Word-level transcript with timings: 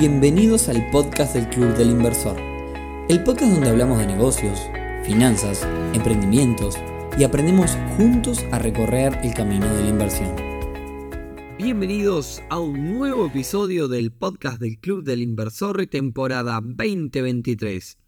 Bienvenidos 0.00 0.70
al 0.70 0.90
podcast 0.90 1.34
del 1.34 1.46
Club 1.50 1.76
del 1.76 1.90
Inversor, 1.90 2.34
el 3.10 3.22
podcast 3.22 3.52
donde 3.52 3.68
hablamos 3.68 3.98
de 3.98 4.06
negocios, 4.06 4.58
finanzas, 5.04 5.68
emprendimientos 5.92 6.76
y 7.18 7.24
aprendemos 7.24 7.76
juntos 7.98 8.42
a 8.50 8.58
recorrer 8.58 9.18
el 9.22 9.34
camino 9.34 9.66
de 9.74 9.82
la 9.82 9.88
inversión. 9.90 10.34
Bienvenidos 11.58 12.40
a 12.48 12.58
un 12.58 12.94
nuevo 12.94 13.26
episodio 13.26 13.88
del 13.88 14.10
podcast 14.10 14.58
del 14.58 14.78
Club 14.78 15.04
del 15.04 15.20
Inversor 15.20 15.86
temporada 15.86 16.62
2023. 16.64 17.98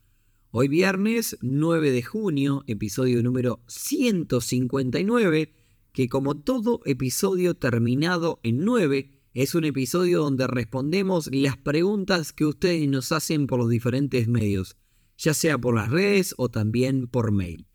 Hoy 0.51 0.69
viernes 0.69 1.37
9 1.43 1.91
de 1.91 2.03
junio, 2.03 2.65
episodio 2.69 3.23
número 3.23 3.61
159, 3.67 5.53
que 5.93 6.09
como 6.09 6.39
todo 6.39 6.81
episodio 6.87 7.53
terminado 7.53 8.41
en 8.43 8.65
9, 8.65 9.11
es 9.35 9.55
un 9.55 9.65
episodio 9.65 10.21
donde 10.21 10.47
respondemos 10.47 11.31
las 11.33 11.57
preguntas 11.57 12.33
que 12.33 12.45
ustedes 12.45 12.87
nos 12.89 13.13
hacen 13.13 13.47
por 13.47 13.59
los 13.59 13.71
diferentes 13.71 14.29
medios, 14.29 14.77
ya 15.17 15.33
sea 15.33 15.57
por 15.57 15.75
las 15.75 15.91
redes 15.91 16.35
o 16.37 16.51
también 16.51 17.07
por 17.07 17.33
mail. 17.33 17.67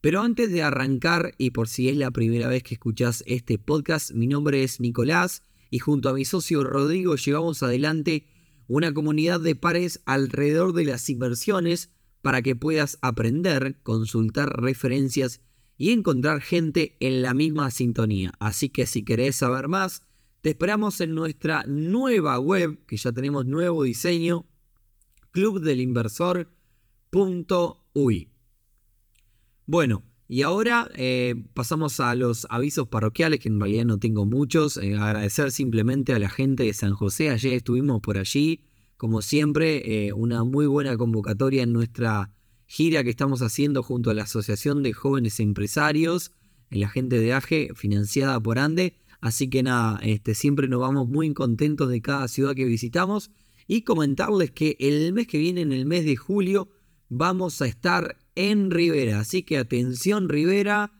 Pero 0.00 0.22
antes 0.22 0.50
de 0.50 0.62
arrancar, 0.62 1.34
y 1.36 1.50
por 1.50 1.68
si 1.68 1.88
es 1.88 1.96
la 1.96 2.10
primera 2.10 2.48
vez 2.48 2.62
que 2.62 2.74
escuchás 2.74 3.22
este 3.26 3.58
podcast, 3.58 4.12
mi 4.12 4.26
nombre 4.26 4.62
es 4.62 4.80
Nicolás 4.80 5.42
y 5.70 5.78
junto 5.78 6.08
a 6.08 6.14
mi 6.14 6.24
socio 6.24 6.64
Rodrigo 6.64 7.16
llevamos 7.16 7.62
adelante 7.62 8.26
una 8.66 8.94
comunidad 8.94 9.40
de 9.40 9.56
pares 9.56 10.00
alrededor 10.06 10.72
de 10.72 10.84
las 10.84 11.08
inversiones 11.10 11.90
para 12.22 12.40
que 12.40 12.56
puedas 12.56 12.98
aprender, 13.02 13.78
consultar 13.82 14.60
referencias 14.60 15.42
y 15.76 15.90
encontrar 15.90 16.40
gente 16.40 16.96
en 17.00 17.20
la 17.20 17.34
misma 17.34 17.70
sintonía. 17.70 18.32
Así 18.38 18.70
que 18.70 18.86
si 18.86 19.04
querés 19.04 19.36
saber 19.36 19.68
más, 19.68 20.02
te 20.44 20.50
esperamos 20.50 21.00
en 21.00 21.14
nuestra 21.14 21.64
nueva 21.66 22.38
web, 22.38 22.84
que 22.86 22.98
ya 22.98 23.12
tenemos 23.12 23.46
nuevo 23.46 23.82
diseño, 23.82 24.44
clubdelinversor.ui. 25.30 28.28
Bueno, 29.64 30.02
y 30.28 30.42
ahora 30.42 30.90
eh, 30.96 31.34
pasamos 31.54 31.98
a 31.98 32.14
los 32.14 32.46
avisos 32.50 32.88
parroquiales, 32.88 33.40
que 33.40 33.48
en 33.48 33.58
realidad 33.58 33.86
no 33.86 33.98
tengo 33.98 34.26
muchos. 34.26 34.76
Eh, 34.76 34.96
agradecer 34.96 35.50
simplemente 35.50 36.12
a 36.12 36.18
la 36.18 36.28
gente 36.28 36.64
de 36.64 36.74
San 36.74 36.92
José. 36.92 37.30
Ayer 37.30 37.54
estuvimos 37.54 38.02
por 38.02 38.18
allí. 38.18 38.66
Como 38.98 39.22
siempre, 39.22 40.08
eh, 40.08 40.12
una 40.12 40.44
muy 40.44 40.66
buena 40.66 40.94
convocatoria 40.98 41.62
en 41.62 41.72
nuestra 41.72 42.34
gira 42.66 43.02
que 43.02 43.08
estamos 43.08 43.40
haciendo 43.40 43.82
junto 43.82 44.10
a 44.10 44.14
la 44.14 44.24
Asociación 44.24 44.82
de 44.82 44.92
Jóvenes 44.92 45.40
Empresarios, 45.40 46.32
la 46.68 46.90
gente 46.90 47.18
de 47.18 47.32
AGE, 47.32 47.70
financiada 47.74 48.38
por 48.38 48.58
ANDE. 48.58 48.98
Así 49.24 49.48
que 49.48 49.62
nada, 49.62 50.00
este, 50.02 50.34
siempre 50.34 50.68
nos 50.68 50.80
vamos 50.80 51.08
muy 51.08 51.32
contentos 51.32 51.88
de 51.88 52.02
cada 52.02 52.28
ciudad 52.28 52.54
que 52.54 52.66
visitamos 52.66 53.30
y 53.66 53.80
comentarles 53.80 54.50
que 54.50 54.76
el 54.78 55.14
mes 55.14 55.26
que 55.26 55.38
viene, 55.38 55.62
en 55.62 55.72
el 55.72 55.86
mes 55.86 56.04
de 56.04 56.14
julio, 56.14 56.68
vamos 57.08 57.62
a 57.62 57.66
estar 57.66 58.18
en 58.34 58.70
Rivera. 58.70 59.20
Así 59.20 59.42
que 59.42 59.56
atención 59.56 60.28
Rivera, 60.28 60.92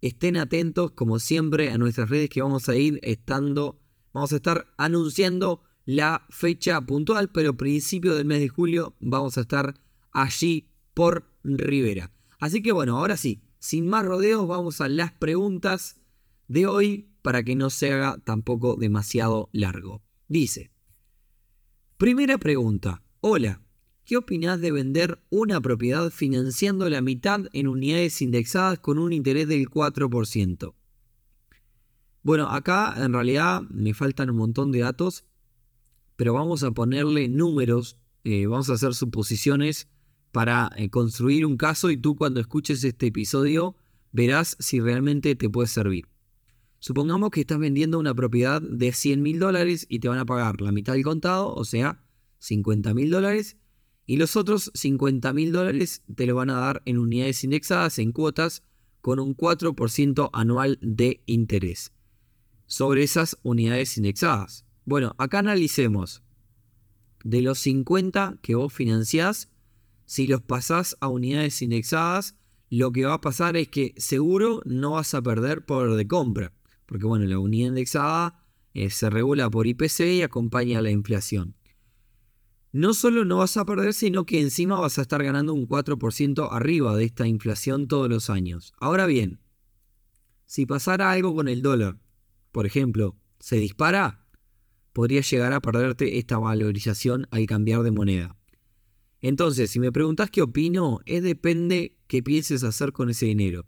estén 0.00 0.38
atentos 0.38 0.92
como 0.92 1.18
siempre 1.18 1.70
a 1.70 1.76
nuestras 1.76 2.08
redes 2.08 2.30
que 2.30 2.40
vamos 2.40 2.70
a 2.70 2.76
ir 2.76 3.00
estando, 3.02 3.78
vamos 4.14 4.32
a 4.32 4.36
estar 4.36 4.68
anunciando 4.78 5.60
la 5.84 6.26
fecha 6.30 6.80
puntual, 6.80 7.28
pero 7.28 7.58
principio 7.58 8.14
del 8.14 8.24
mes 8.24 8.40
de 8.40 8.48
julio 8.48 8.96
vamos 8.98 9.36
a 9.36 9.42
estar 9.42 9.74
allí 10.12 10.70
por 10.94 11.30
Rivera. 11.44 12.12
Así 12.40 12.62
que 12.62 12.72
bueno, 12.72 12.96
ahora 12.96 13.18
sí, 13.18 13.42
sin 13.58 13.86
más 13.88 14.06
rodeos, 14.06 14.48
vamos 14.48 14.80
a 14.80 14.88
las 14.88 15.12
preguntas 15.12 16.00
de 16.46 16.66
hoy 16.66 17.08
para 17.28 17.42
que 17.42 17.54
no 17.54 17.68
se 17.68 17.92
haga 17.92 18.16
tampoco 18.24 18.76
demasiado 18.76 19.50
largo. 19.52 20.02
Dice, 20.28 20.70
primera 21.98 22.38
pregunta, 22.38 23.02
hola, 23.20 23.60
¿qué 24.06 24.16
opinás 24.16 24.62
de 24.62 24.72
vender 24.72 25.22
una 25.28 25.60
propiedad 25.60 26.08
financiando 26.08 26.88
la 26.88 27.02
mitad 27.02 27.42
en 27.52 27.68
unidades 27.68 28.22
indexadas 28.22 28.78
con 28.78 28.98
un 28.98 29.12
interés 29.12 29.46
del 29.46 29.68
4%? 29.68 30.74
Bueno, 32.22 32.48
acá 32.48 32.94
en 32.96 33.12
realidad 33.12 33.60
me 33.68 33.92
faltan 33.92 34.30
un 34.30 34.36
montón 34.36 34.72
de 34.72 34.78
datos, 34.78 35.26
pero 36.16 36.32
vamos 36.32 36.62
a 36.62 36.70
ponerle 36.70 37.28
números, 37.28 37.98
eh, 38.24 38.46
vamos 38.46 38.70
a 38.70 38.72
hacer 38.72 38.94
suposiciones 38.94 39.90
para 40.32 40.70
eh, 40.76 40.88
construir 40.88 41.44
un 41.44 41.58
caso 41.58 41.90
y 41.90 41.98
tú 41.98 42.16
cuando 42.16 42.40
escuches 42.40 42.82
este 42.84 43.08
episodio 43.08 43.76
verás 44.12 44.56
si 44.60 44.80
realmente 44.80 45.36
te 45.36 45.50
puede 45.50 45.68
servir. 45.68 46.06
Supongamos 46.80 47.30
que 47.30 47.40
estás 47.40 47.58
vendiendo 47.58 47.98
una 47.98 48.14
propiedad 48.14 48.62
de 48.62 48.92
100 48.92 49.20
mil 49.20 49.40
dólares 49.40 49.84
y 49.88 49.98
te 49.98 50.08
van 50.08 50.18
a 50.18 50.26
pagar 50.26 50.60
la 50.60 50.70
mitad 50.70 50.92
del 50.92 51.02
contado, 51.02 51.52
o 51.52 51.64
sea, 51.64 52.04
50 52.38 52.94
mil 52.94 53.10
dólares, 53.10 53.56
y 54.06 54.16
los 54.16 54.36
otros 54.36 54.70
50 54.74 55.32
mil 55.32 55.50
dólares 55.52 56.04
te 56.14 56.26
lo 56.26 56.36
van 56.36 56.50
a 56.50 56.60
dar 56.60 56.82
en 56.84 56.98
unidades 56.98 57.42
indexadas, 57.42 57.98
en 57.98 58.12
cuotas, 58.12 58.62
con 59.00 59.18
un 59.18 59.36
4% 59.36 60.30
anual 60.32 60.78
de 60.80 61.22
interés 61.26 61.92
sobre 62.66 63.02
esas 63.02 63.38
unidades 63.42 63.96
indexadas. 63.96 64.64
Bueno, 64.84 65.14
acá 65.18 65.40
analicemos 65.40 66.22
de 67.24 67.42
los 67.42 67.58
50 67.58 68.38
que 68.40 68.54
vos 68.54 68.72
financiás, 68.72 69.50
si 70.04 70.26
los 70.26 70.42
pasás 70.42 70.96
a 71.00 71.08
unidades 71.08 71.60
indexadas, 71.60 72.36
lo 72.70 72.92
que 72.92 73.04
va 73.04 73.14
a 73.14 73.20
pasar 73.20 73.56
es 73.56 73.68
que 73.68 73.94
seguro 73.96 74.62
no 74.64 74.92
vas 74.92 75.14
a 75.14 75.22
perder 75.22 75.64
poder 75.64 75.96
de 75.96 76.06
compra 76.06 76.52
porque 76.88 77.04
bueno, 77.04 77.26
la 77.26 77.38
unidad 77.38 77.68
indexada 77.68 78.42
eh, 78.72 78.88
se 78.88 79.10
regula 79.10 79.50
por 79.50 79.66
IPC 79.66 80.00
y 80.00 80.22
acompaña 80.22 80.78
a 80.78 80.82
la 80.82 80.90
inflación. 80.90 81.54
No 82.72 82.94
solo 82.94 83.26
no 83.26 83.38
vas 83.38 83.58
a 83.58 83.66
perder, 83.66 83.92
sino 83.92 84.24
que 84.24 84.40
encima 84.40 84.80
vas 84.80 84.98
a 84.98 85.02
estar 85.02 85.22
ganando 85.22 85.52
un 85.52 85.68
4% 85.68 86.48
arriba 86.50 86.96
de 86.96 87.04
esta 87.04 87.26
inflación 87.26 87.88
todos 87.88 88.08
los 88.08 88.30
años. 88.30 88.72
Ahora 88.80 89.04
bien, 89.04 89.40
si 90.46 90.64
pasara 90.64 91.10
algo 91.10 91.34
con 91.34 91.48
el 91.48 91.60
dólar, 91.60 91.98
por 92.52 92.64
ejemplo, 92.64 93.16
se 93.38 93.56
dispara, 93.56 94.26
podría 94.94 95.20
llegar 95.20 95.52
a 95.52 95.60
perderte 95.60 96.18
esta 96.18 96.38
valorización 96.38 97.26
al 97.30 97.46
cambiar 97.46 97.82
de 97.82 97.90
moneda. 97.90 98.36
Entonces, 99.20 99.70
si 99.70 99.78
me 99.78 99.92
preguntas 99.92 100.30
qué 100.30 100.40
opino, 100.40 101.00
es 101.04 101.22
depende 101.22 101.98
qué 102.06 102.22
pienses 102.22 102.64
hacer 102.64 102.92
con 102.92 103.10
ese 103.10 103.26
dinero. 103.26 103.66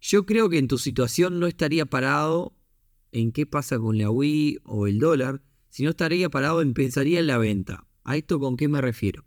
Yo 0.00 0.24
creo 0.24 0.48
que 0.48 0.58
en 0.58 0.68
tu 0.68 0.78
situación 0.78 1.38
no 1.38 1.46
estaría 1.46 1.84
parado 1.84 2.56
en 3.12 3.30
qué 3.30 3.46
pasa 3.46 3.78
con 3.78 3.98
la 3.98 4.10
Wii 4.10 4.58
o 4.64 4.86
el 4.86 4.98
dólar, 4.98 5.42
si 5.68 5.84
no 5.84 5.90
estaría 5.90 6.28
parado 6.28 6.60
en 6.60 6.74
pensaría 6.74 7.20
en 7.20 7.28
la 7.28 7.38
venta. 7.38 7.86
¿A 8.04 8.16
esto 8.16 8.40
con 8.40 8.56
qué 8.56 8.68
me 8.68 8.80
refiero? 8.80 9.24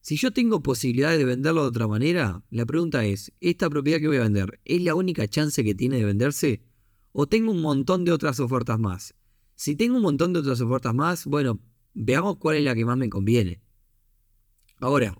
Si 0.00 0.16
yo 0.16 0.32
tengo 0.32 0.62
posibilidad 0.62 1.16
de 1.16 1.24
venderlo 1.24 1.62
de 1.62 1.68
otra 1.68 1.88
manera, 1.88 2.44
la 2.50 2.64
pregunta 2.64 3.04
es, 3.04 3.32
¿esta 3.40 3.68
propiedad 3.68 3.98
que 3.98 4.06
voy 4.06 4.18
a 4.18 4.22
vender 4.22 4.60
es 4.64 4.80
la 4.82 4.94
única 4.94 5.26
chance 5.26 5.64
que 5.64 5.74
tiene 5.74 5.96
de 5.96 6.04
venderse? 6.04 6.62
¿O 7.10 7.26
tengo 7.26 7.50
un 7.50 7.60
montón 7.60 8.04
de 8.04 8.12
otras 8.12 8.38
ofertas 8.38 8.78
más? 8.78 9.14
Si 9.56 9.74
tengo 9.74 9.96
un 9.96 10.02
montón 10.02 10.32
de 10.32 10.38
otras 10.38 10.60
ofertas 10.60 10.94
más, 10.94 11.26
bueno, 11.26 11.60
veamos 11.92 12.36
cuál 12.36 12.56
es 12.56 12.64
la 12.64 12.74
que 12.74 12.84
más 12.84 12.96
me 12.96 13.08
conviene. 13.08 13.60
Ahora, 14.78 15.18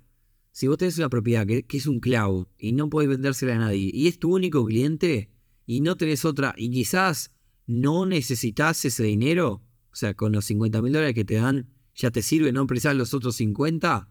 si 0.53 0.69
vos 0.69 0.79
tenés 0.79 0.99
una 0.99 1.09
propiedad 1.09 1.47
que, 1.47 1.65
que 1.65 1.79
es 1.79 1.87
un 1.87 1.99
clavo 1.99 2.49
y 2.57 2.73
no 2.73 2.89
podés 2.89 3.09
vendérsela 3.09 3.57
a 3.57 3.59
nadie 3.59 3.91
y 3.93 4.07
es 4.07 4.19
tu 4.19 4.35
único 4.35 4.65
cliente, 4.65 5.31
y 5.67 5.81
no 5.81 5.97
tenés 5.97 6.25
otra, 6.25 6.55
y 6.57 6.71
quizás 6.71 7.33
no 7.67 8.07
necesitas 8.07 8.85
ese 8.85 9.03
dinero, 9.03 9.63
o 9.91 9.97
sea, 9.97 10.15
con 10.15 10.33
los 10.33 10.45
50 10.47 10.81
mil 10.81 10.93
dólares 10.93 11.15
que 11.15 11.25
te 11.25 11.35
dan, 11.35 11.69
ya 11.95 12.11
te 12.11 12.23
sirve, 12.23 12.53
no 12.53 12.67
precisas 12.67 12.95
los 12.95 13.13
otros 13.13 13.37
50, 13.37 14.09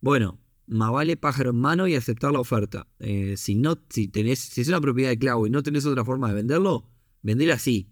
bueno, 0.00 0.40
más 0.66 0.90
vale 0.90 1.16
pájaro 1.16 1.50
en 1.50 1.56
mano 1.56 1.86
y 1.86 1.94
aceptar 1.94 2.32
la 2.32 2.40
oferta. 2.40 2.88
Eh, 2.98 3.36
si 3.36 3.54
no, 3.54 3.78
si 3.88 4.08
tenés, 4.08 4.40
si 4.40 4.62
es 4.62 4.68
una 4.68 4.80
propiedad 4.80 5.10
de 5.10 5.18
clavo 5.18 5.46
y 5.46 5.50
no 5.50 5.62
tenés 5.62 5.86
otra 5.86 6.04
forma 6.04 6.28
de 6.28 6.34
venderlo, 6.34 6.88
vendela 7.22 7.54
así. 7.54 7.88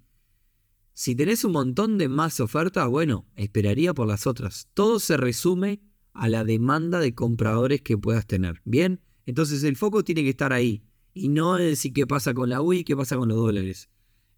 Si 0.93 1.15
tenés 1.15 1.45
un 1.45 1.53
montón 1.53 1.99
de 1.99 2.09
más 2.09 2.41
ofertas, 2.41 2.89
bueno, 2.89 3.27
esperaría 3.37 3.95
por 3.95 4.09
las 4.09 4.27
otras. 4.27 4.69
Todo 4.75 4.99
se 4.99 5.17
resume 5.17 5.81
a 6.13 6.29
la 6.29 6.45
demanda 6.45 6.99
de 6.99 7.15
compradores 7.15 7.81
que 7.81 7.97
puedas 7.97 8.27
tener. 8.27 8.61
Bien, 8.65 9.01
entonces 9.25 9.63
el 9.63 9.77
foco 9.77 10.03
tiene 10.03 10.23
que 10.23 10.31
estar 10.31 10.53
ahí 10.53 10.83
y 11.15 11.29
no 11.29 11.57
decir 11.57 11.93
qué 11.93 12.07
pasa 12.07 12.35
con 12.35 12.49
la 12.49 12.61
Wii, 12.61 12.85
qué 12.85 12.97
pasa 12.97 13.17
con 13.17 13.29
los 13.29 13.39
dólares. 13.39 13.89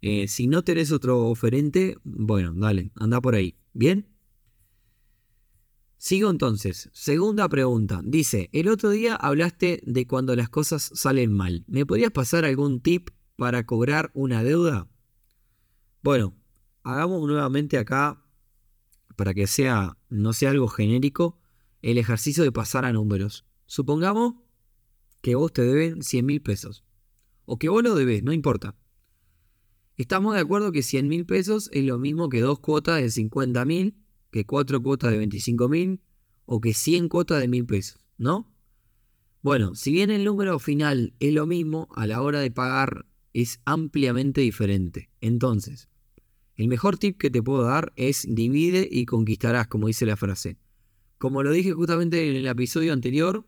Eh, 0.01 0.27
si 0.27 0.47
no 0.47 0.63
tenés 0.63 0.91
otro 0.91 1.27
oferente, 1.27 1.97
bueno, 2.03 2.53
dale, 2.55 2.91
anda 2.95 3.21
por 3.21 3.35
ahí. 3.35 3.55
¿Bien? 3.73 4.07
Sigo 5.97 6.29
entonces. 6.29 6.89
Segunda 6.91 7.47
pregunta. 7.47 8.01
Dice, 8.03 8.49
el 8.51 8.67
otro 8.67 8.89
día 8.89 9.15
hablaste 9.15 9.81
de 9.85 10.05
cuando 10.05 10.35
las 10.35 10.49
cosas 10.49 10.91
salen 10.93 11.31
mal. 11.31 11.63
¿Me 11.67 11.85
podrías 11.85 12.11
pasar 12.11 12.43
algún 12.43 12.81
tip 12.81 13.11
para 13.37 13.65
cobrar 13.65 14.11
una 14.13 14.43
deuda? 14.43 14.89
Bueno, 16.01 16.35
hagamos 16.83 17.25
nuevamente 17.25 17.77
acá, 17.77 18.25
para 19.15 19.33
que 19.33 19.47
sea, 19.47 19.97
no 20.09 20.33
sea 20.33 20.49
algo 20.49 20.67
genérico, 20.67 21.39
el 21.81 21.97
ejercicio 21.97 22.43
de 22.43 22.51
pasar 22.51 22.83
a 22.83 22.91
números. 22.91 23.45
Supongamos 23.65 24.33
que 25.23 25.35
vos 25.35 25.53
te 25.53 25.61
deben 25.63 26.03
100 26.03 26.25
mil 26.25 26.41
pesos. 26.41 26.83
O 27.45 27.57
que 27.57 27.69
vos 27.69 27.81
lo 27.81 27.95
debes, 27.95 28.23
no 28.23 28.33
importa. 28.33 28.75
Estamos 29.95 30.35
de 30.35 30.41
acuerdo 30.41 30.73
que 30.73 30.83
100 30.83 31.07
mil 31.07 31.25
pesos 31.25 31.69
es 31.71 31.85
lo 31.85 31.97
mismo 31.97 32.27
que 32.27 32.41
dos 32.41 32.59
cuotas 32.59 33.01
de 33.01 33.09
50 33.09 33.63
mil 33.63 33.95
que 34.31 34.45
cuatro 34.45 34.83
cuotas 34.83 35.11
de 35.11 35.19
25 35.19 35.69
mil 35.69 36.01
o 36.45 36.59
que 36.59 36.73
100 36.73 37.07
cuotas 37.07 37.39
de 37.39 37.47
mil 37.47 37.65
pesos, 37.65 38.03
¿no? 38.17 38.51
Bueno, 39.41 39.75
si 39.75 39.93
bien 39.93 40.09
el 40.09 40.25
número 40.25 40.59
final 40.59 41.13
es 41.19 41.33
lo 41.33 41.45
mismo, 41.45 41.87
a 41.95 42.05
la 42.05 42.21
hora 42.21 42.41
de 42.41 42.51
pagar 42.51 43.05
es 43.31 43.61
ampliamente 43.63 44.41
diferente. 44.41 45.09
Entonces, 45.21 45.87
el 46.55 46.67
mejor 46.67 46.97
tip 46.97 47.17
que 47.17 47.29
te 47.29 47.41
puedo 47.41 47.63
dar 47.63 47.93
es 47.95 48.25
divide 48.27 48.87
y 48.91 49.05
conquistarás, 49.05 49.67
como 49.67 49.87
dice 49.87 50.05
la 50.05 50.17
frase. 50.17 50.57
Como 51.17 51.43
lo 51.43 51.51
dije 51.51 51.71
justamente 51.71 52.29
en 52.29 52.35
el 52.35 52.47
episodio 52.47 52.91
anterior, 52.91 53.45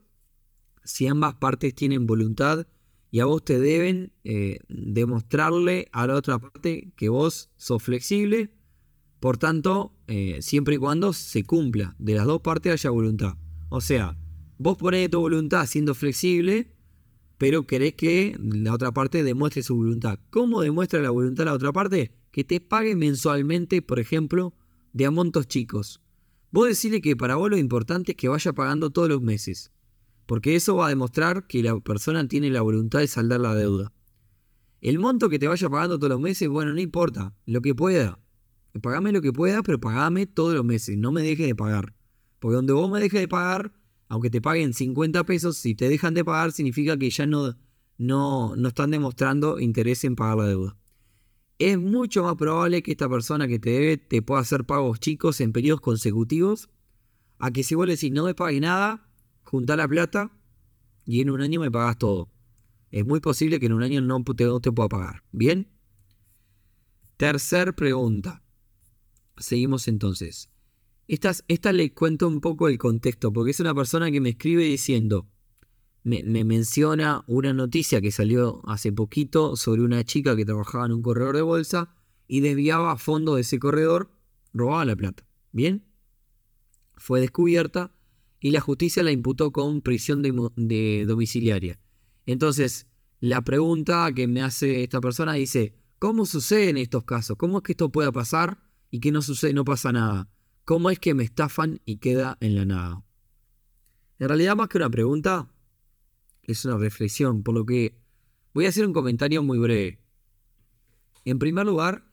si 0.86 1.08
ambas 1.08 1.36
partes 1.36 1.76
tienen 1.76 2.08
voluntad 2.08 2.68
y 3.12 3.20
a 3.20 3.26
vos 3.26 3.44
te 3.44 3.60
deben 3.60 4.14
eh, 4.24 4.60
demostrarle 4.70 5.90
a 5.92 6.08
la 6.08 6.16
otra 6.16 6.40
parte 6.40 6.94
que 6.96 7.10
vos 7.10 7.50
sos 7.58 7.84
flexible, 7.84 8.52
por 9.20 9.38
tanto, 9.38 9.94
eh, 10.08 10.38
siempre 10.42 10.76
y 10.76 10.78
cuando 10.78 11.12
se 11.12 11.44
cumpla, 11.44 11.96
de 12.00 12.14
las 12.14 12.26
dos 12.26 12.42
partes 12.42 12.74
haya 12.74 12.90
voluntad. 12.92 13.36
O 13.70 13.82
sea, 13.82 14.18
Vos 14.58 14.78
ponés 14.78 15.10
tu 15.10 15.20
voluntad 15.20 15.66
siendo 15.66 15.94
flexible, 15.94 16.72
pero 17.38 17.68
querés 17.68 17.94
que 17.96 18.38
la 18.40 18.74
otra 18.74 18.94
parte 18.94 19.22
demuestre 19.22 19.64
su 19.64 19.76
voluntad. 19.76 20.20
¿Cómo 20.30 20.62
demuestra 20.62 21.02
la 21.02 21.10
voluntad 21.10 21.46
la 21.46 21.54
otra 21.54 21.74
parte? 21.74 22.14
Que 22.32 22.46
te 22.46 22.62
pague 22.62 22.96
mensualmente, 22.96 23.82
por 23.82 24.00
ejemplo, 24.00 24.54
de 24.94 25.06
a 25.06 25.12
montos 25.12 25.48
chicos. 25.48 26.02
Vos 26.52 26.70
decirle 26.70 27.02
que 27.02 27.18
para 27.18 27.36
vos 27.36 27.50
lo 27.50 27.58
importante 27.58 28.14
es 28.14 28.18
que 28.18 28.30
vaya 28.30 28.54
pagando 28.54 28.92
todos 28.92 29.10
los 29.10 29.22
meses. 29.22 29.74
Porque 30.26 30.56
eso 30.56 30.76
va 30.76 30.88
a 30.88 30.90
demostrar 30.90 31.48
que 31.48 31.62
la 31.62 31.80
persona 31.80 32.28
tiene 32.28 32.50
la 32.50 32.62
voluntad 32.62 33.00
de 33.00 33.08
saldar 33.08 33.40
la 33.40 33.54
deuda. 33.54 33.94
El 34.82 35.00
monto 35.00 35.30
que 35.30 35.40
te 35.40 35.48
vaya 35.48 35.70
pagando 35.70 35.98
todos 35.98 36.12
los 36.12 36.20
meses, 36.20 36.48
bueno, 36.50 36.74
no 36.74 36.80
importa, 36.80 37.36
lo 37.46 37.62
que 37.62 37.74
pueda. 37.74 38.20
Pagame 38.82 39.12
lo 39.12 39.22
que 39.22 39.32
pueda, 39.32 39.64
pero 39.64 39.80
pagame 39.80 40.26
todos 40.26 40.54
los 40.54 40.66
meses, 40.66 40.98
no 40.98 41.12
me 41.12 41.22
dejes 41.22 41.48
de 41.48 41.56
pagar. 41.56 41.96
Porque 42.40 42.56
donde 42.56 42.74
vos 42.74 42.92
me 42.92 43.00
dejes 43.00 43.22
de 43.22 43.28
pagar, 43.28 43.74
aunque 44.08 44.30
te 44.30 44.42
paguen 44.42 44.74
50 44.74 45.24
pesos, 45.24 45.58
si 45.58 45.76
te 45.76 45.90
dejan 45.90 46.14
de 46.14 46.26
pagar 46.26 46.52
significa 46.52 46.98
que 46.98 47.10
ya 47.10 47.26
no, 47.26 47.56
no, 47.98 48.56
no 48.56 48.68
están 48.68 48.92
demostrando 48.92 49.60
interés 49.60 50.04
en 50.04 50.16
pagar 50.16 50.38
la 50.38 50.48
deuda. 50.48 50.78
Es 51.58 51.80
mucho 51.80 52.24
más 52.24 52.36
probable 52.36 52.84
que 52.84 52.92
esta 52.92 53.08
persona 53.08 53.48
que 53.48 53.60
te 53.60 53.70
debe 53.70 53.98
te 53.98 54.22
pueda 54.22 54.42
hacer 54.42 54.66
pagos 54.66 55.00
chicos 55.00 55.40
en 55.40 55.54
periodos 55.54 55.80
consecutivos 55.80 56.70
a 57.40 57.52
que 57.52 57.64
si 57.64 57.76
vos 57.76 57.88
le 57.88 57.94
decís 57.94 58.12
no 58.12 58.26
me 58.26 58.36
pague 58.36 58.60
nada, 58.60 59.08
junta 59.46 59.78
la 59.78 59.88
plata 59.88 60.32
y 61.06 61.22
en 61.22 61.30
un 61.30 61.42
año 61.42 61.62
me 61.62 61.72
pagas 61.72 61.98
todo. 61.98 62.30
Es 62.92 63.06
muy 63.06 63.20
posible 63.20 63.60
que 63.60 63.68
en 63.68 63.74
un 63.74 63.84
año 63.84 64.02
no 64.02 64.24
te, 64.24 64.46
no 64.46 64.60
te 64.60 64.72
pueda 64.72 64.90
pagar. 64.90 65.24
¿Bien? 65.32 65.70
Tercer 67.18 67.76
pregunta. 67.76 68.44
Seguimos 69.38 69.88
entonces. 69.88 70.50
Esta, 71.08 71.72
le 71.72 71.94
cuento 71.94 72.28
un 72.28 72.42
poco 72.42 72.68
el 72.68 72.78
contexto, 72.78 73.32
porque 73.32 73.52
es 73.52 73.60
una 73.60 73.76
persona 73.76 74.12
que 74.12 74.22
me 74.22 74.30
escribe 74.30 74.64
diciendo, 74.64 75.28
me, 76.04 76.24
menciona 76.24 77.24
una 77.28 77.54
noticia 77.54 78.02
que 78.02 78.12
salió 78.12 78.62
hace 78.68 78.92
poquito 78.92 79.56
sobre 79.56 79.84
una 79.84 80.04
chica 80.04 80.36
que 80.36 80.46
trabajaba 80.46 80.88
en 80.88 80.94
un 80.94 81.02
corredor 81.02 81.36
de 81.36 81.44
bolsa 81.44 81.96
y 82.28 82.40
desviaba 82.40 82.92
a 82.92 82.98
fondo 82.98 83.36
de 83.36 83.42
ese 83.42 83.60
corredor, 83.60 84.10
robaba 84.54 84.86
la 84.86 84.96
plata. 84.96 85.28
¿Bien? 85.52 85.86
Fue 86.98 87.22
descubierta 87.22 87.95
y 88.46 88.52
la 88.52 88.62
justicia 88.62 89.02
la 89.02 89.12
imputó 89.12 89.52
con 89.52 89.82
prisión 89.82 90.22
de, 90.22 91.06
domiciliaria. 91.08 91.80
Entonces, 92.28 92.86
la 93.20 93.42
pregunta 93.42 94.12
que 94.14 94.28
me 94.28 94.44
hace 94.44 94.84
esta 94.84 95.02
persona 95.02 95.34
dice, 95.34 95.74
¿cómo 95.98 96.28
sucede 96.28 96.70
en 96.70 96.78
estos 96.78 97.06
casos? 97.06 97.38
¿Cómo 97.38 97.58
es 97.58 97.64
que 97.64 97.72
esto 97.72 97.92
pueda 97.92 98.12
pasar 98.12 98.60
y 98.92 99.00
que 99.00 99.12
no 99.12 99.24
sucede, 99.24 99.52
no 99.54 99.66
pasa 99.66 99.92
nada? 99.92 100.30
¿Cómo 100.64 100.92
es 100.92 101.00
que 101.00 101.16
me 101.16 101.24
estafan 101.24 101.82
y 101.86 101.98
queda 101.98 102.38
en 102.40 102.54
la 102.54 102.66
nada? 102.66 103.04
En 104.20 104.28
realidad, 104.28 104.56
más 104.56 104.68
que 104.68 104.78
una 104.78 104.92
pregunta, 104.92 105.52
es 106.44 106.66
una 106.66 106.78
reflexión, 106.78 107.42
por 107.42 107.56
lo 107.56 107.66
que 107.66 107.98
voy 108.54 108.68
a 108.68 108.70
hacer 108.70 108.86
un 108.86 108.94
comentario 108.94 109.42
muy 109.42 109.58
breve. 109.58 109.98
En 111.24 111.40
primer 111.40 111.66
lugar, 111.66 112.05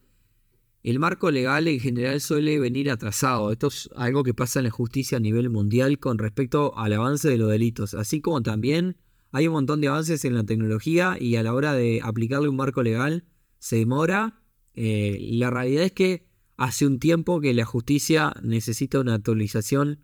el 0.83 0.99
marco 0.99 1.31
legal 1.31 1.67
en 1.67 1.79
general 1.79 2.19
suele 2.19 2.59
venir 2.59 2.91
atrasado. 2.91 3.51
Esto 3.51 3.67
es 3.67 3.89
algo 3.95 4.23
que 4.23 4.33
pasa 4.33 4.59
en 4.59 4.65
la 4.65 4.71
justicia 4.71 5.17
a 5.17 5.21
nivel 5.21 5.49
mundial 5.49 5.97
con 5.97 6.17
respecto 6.17 6.77
al 6.77 6.93
avance 6.93 7.29
de 7.29 7.37
los 7.37 7.49
delitos, 7.49 7.93
así 7.93 8.21
como 8.21 8.43
también 8.43 8.97
hay 9.31 9.47
un 9.47 9.53
montón 9.53 9.81
de 9.81 9.87
avances 9.87 10.25
en 10.25 10.35
la 10.35 10.43
tecnología 10.43 11.17
y 11.19 11.37
a 11.37 11.43
la 11.43 11.53
hora 11.53 11.73
de 11.73 12.01
aplicarle 12.03 12.49
un 12.49 12.57
marco 12.57 12.83
legal 12.83 13.25
se 13.59 13.77
demora. 13.77 14.41
Eh, 14.75 15.17
la 15.31 15.49
realidad 15.49 15.85
es 15.85 15.93
que 15.93 16.27
hace 16.57 16.85
un 16.85 16.99
tiempo 16.99 17.41
que 17.41 17.53
la 17.53 17.65
justicia 17.65 18.33
necesita 18.43 18.99
una 18.99 19.15
actualización 19.15 20.01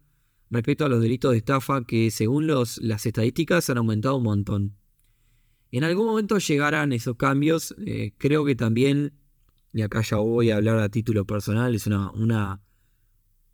respecto 0.49 0.85
a 0.85 0.89
los 0.89 1.01
delitos 1.01 1.31
de 1.31 1.37
estafa 1.37 1.85
que 1.85 2.09
según 2.09 2.47
las 2.47 3.05
estadísticas 3.05 3.69
han 3.69 3.77
aumentado 3.77 4.15
un 4.15 4.23
montón. 4.23 4.75
En 5.71 5.83
algún 5.83 6.07
momento 6.07 6.39
llegarán 6.39 6.93
esos 6.93 7.15
cambios, 7.15 7.75
eh, 7.85 8.13
creo 8.17 8.43
que 8.45 8.55
también, 8.55 9.13
y 9.73 9.81
acá 9.81 10.01
ya 10.01 10.17
voy 10.17 10.51
a 10.51 10.57
hablar 10.57 10.79
a 10.79 10.89
título 10.89 11.25
personal, 11.25 11.75
es 11.75 11.87
una, 11.87 12.11
una, 12.11 12.61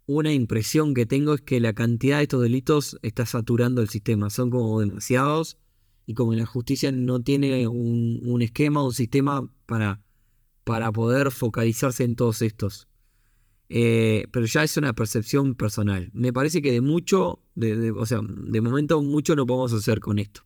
una 0.05 0.33
impresión 0.33 0.93
que 0.93 1.05
tengo 1.05 1.33
es 1.33 1.41
que 1.41 1.59
la 1.59 1.73
cantidad 1.73 2.17
de 2.17 2.23
estos 2.23 2.41
delitos 2.41 2.97
está 3.01 3.25
saturando 3.25 3.81
el 3.81 3.89
sistema, 3.89 4.29
son 4.29 4.49
como 4.49 4.79
demasiados 4.79 5.57
y 6.05 6.13
como 6.13 6.33
la 6.33 6.45
justicia 6.45 6.91
no 6.91 7.21
tiene 7.21 7.67
un, 7.67 8.21
un 8.23 8.41
esquema, 8.41 8.83
un 8.83 8.93
sistema 8.93 9.49
para 9.65 10.05
para 10.65 10.91
poder 10.91 11.31
focalizarse 11.31 12.03
en 12.03 12.15
todos 12.15 12.41
estos. 12.41 12.89
Eh, 13.69 14.27
pero 14.31 14.45
ya 14.45 14.63
es 14.63 14.75
una 14.77 14.93
percepción 14.93 15.55
personal. 15.55 16.09
Me 16.13 16.33
parece 16.33 16.61
que 16.61 16.71
de 16.71 16.81
mucho, 16.81 17.39
de, 17.53 17.91
o 17.91 18.05
sea, 18.05 18.19
de 18.21 18.61
momento 18.61 19.01
mucho 19.01 19.35
no 19.35 19.45
podemos 19.45 19.73
hacer 19.73 19.99
con 19.99 20.19
esto. 20.19 20.41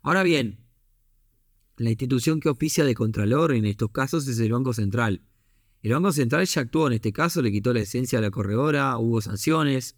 Ahora 0.00 0.22
bien, 0.22 0.60
la 1.78 1.90
institución 1.90 2.40
que 2.40 2.48
oficia 2.48 2.84
de 2.84 2.94
Contralor 2.94 3.52
en 3.52 3.64
estos 3.64 3.90
casos 3.90 4.26
es 4.26 4.38
el 4.40 4.52
Banco 4.52 4.72
Central. 4.72 5.22
El 5.82 5.92
Banco 5.92 6.12
Central 6.12 6.44
ya 6.46 6.62
actuó 6.62 6.88
en 6.88 6.94
este 6.94 7.12
caso, 7.12 7.40
le 7.40 7.52
quitó 7.52 7.72
la 7.72 7.80
esencia 7.80 8.18
a 8.18 8.22
la 8.22 8.30
corredora, 8.30 8.98
hubo 8.98 9.20
sanciones. 9.20 9.96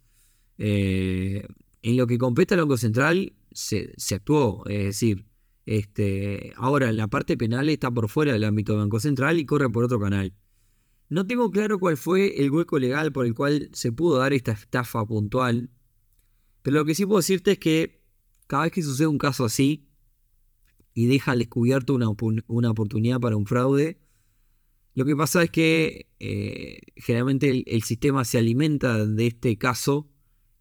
Eh, 0.58 1.46
en 1.82 1.96
lo 1.96 2.06
que 2.06 2.18
compete 2.18 2.54
al 2.54 2.60
Banco 2.60 2.76
Central 2.76 3.32
se, 3.50 3.94
actuó, 4.14 4.66
es 4.66 4.84
decir, 4.84 5.24
este, 5.64 6.52
ahora, 6.56 6.92
la 6.92 7.08
parte 7.08 7.36
penal 7.36 7.68
está 7.68 7.90
por 7.90 8.08
fuera 8.08 8.32
del 8.32 8.44
ámbito 8.44 8.72
del 8.72 8.82
Banco 8.82 9.00
Central 9.00 9.38
y 9.38 9.46
corre 9.46 9.70
por 9.70 9.84
otro 9.84 9.98
canal. 9.98 10.34
No 11.08 11.26
tengo 11.26 11.50
claro 11.50 11.78
cuál 11.78 11.96
fue 11.96 12.42
el 12.42 12.50
hueco 12.50 12.78
legal 12.78 13.12
por 13.12 13.24
el 13.24 13.34
cual 13.34 13.70
se 13.72 13.90
pudo 13.90 14.18
dar 14.18 14.32
esta 14.32 14.52
estafa 14.52 15.04
puntual, 15.06 15.70
pero 16.62 16.76
lo 16.78 16.84
que 16.84 16.94
sí 16.94 17.06
puedo 17.06 17.18
decirte 17.18 17.52
es 17.52 17.58
que 17.58 18.02
cada 18.46 18.64
vez 18.64 18.72
que 18.72 18.82
sucede 18.82 19.06
un 19.06 19.18
caso 19.18 19.44
así 19.44 19.89
y 20.94 21.06
deja 21.06 21.32
al 21.32 21.38
descubierto 21.38 21.94
una, 21.94 22.08
oportunidad 22.08 23.20
para 23.20 23.36
un 23.36 23.46
fraude, 23.46 23.98
lo 24.94 25.04
que 25.04 25.16
pasa 25.16 25.42
es 25.42 25.50
que 25.50 26.08
eh, 26.18 26.80
generalmente 26.96 27.64
el, 27.66 27.82
sistema 27.82 28.24
se 28.24 28.38
alimenta 28.38 29.06
de 29.06 29.26
este 29.28 29.56
caso 29.56 30.08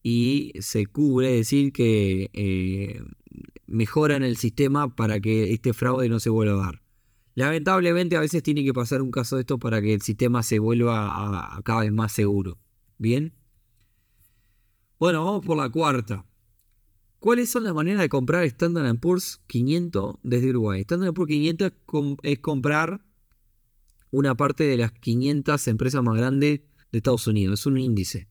y 0.03 0.53
se 0.59 0.85
cubre, 0.85 1.31
es 1.31 1.47
decir, 1.47 1.73
que 1.73 2.29
eh, 2.33 3.01
mejoran 3.65 4.23
el 4.23 4.37
sistema 4.37 4.95
para 4.95 5.19
que 5.19 5.51
este 5.51 5.73
fraude 5.73 6.09
no 6.09 6.19
se 6.19 6.29
vuelva 6.29 6.53
a 6.53 6.65
dar. 6.65 6.81
Lamentablemente 7.35 8.17
a 8.17 8.19
veces 8.19 8.43
tiene 8.43 8.63
que 8.63 8.73
pasar 8.73 9.01
un 9.01 9.11
caso 9.11 9.37
de 9.37 9.41
esto 9.41 9.59
para 9.59 9.81
que 9.81 9.93
el 9.93 10.01
sistema 10.01 10.43
se 10.43 10.59
vuelva 10.59 11.55
a, 11.55 11.61
cada 11.63 11.81
vez 11.81 11.91
más 11.91 12.11
seguro. 12.11 12.57
¿Bien? 12.97 13.33
Bueno, 14.99 15.23
vamos 15.23 15.45
por 15.45 15.57
la 15.57 15.69
cuarta. 15.69 16.25
¿Cuáles 17.19 17.49
son 17.49 17.65
las 17.65 17.73
maneras 17.73 18.01
de 18.01 18.07
comprar 18.07 18.45
Standard 18.45 18.97
Poor's 18.97 19.41
500 19.47 20.15
desde 20.23 20.51
Uruguay? 20.51 20.81
Standard 20.81 21.13
Poor's 21.13 21.27
500 21.27 21.73
es 22.23 22.39
comprar 22.39 23.05
una 24.09 24.35
parte 24.35 24.63
de 24.63 24.77
las 24.77 24.93
500 24.93 25.67
empresas 25.67 26.01
más 26.01 26.15
grandes 26.15 26.61
de 26.91 26.97
Estados 26.97 27.27
Unidos. 27.27 27.59
Es 27.59 27.65
un 27.65 27.77
índice. 27.77 28.29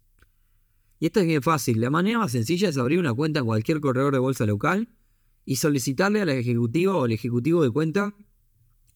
Y 1.00 1.06
esto 1.06 1.20
es 1.20 1.26
bien 1.26 1.42
fácil. 1.42 1.82
La 1.82 1.90
manera 1.90 2.18
más 2.18 2.32
sencilla 2.32 2.70
es 2.70 2.78
abrir 2.78 2.98
una 2.98 3.12
cuenta 3.12 3.40
en 3.40 3.46
cualquier 3.46 3.80
corredor 3.80 4.14
de 4.14 4.20
bolsa 4.20 4.46
local 4.46 4.88
y 5.44 5.56
solicitarle 5.56 6.22
al 6.22 6.30
ejecutivo 6.30 6.96
o 6.96 7.04
al 7.04 7.12
ejecutivo 7.12 7.62
de 7.62 7.70
cuenta 7.70 8.14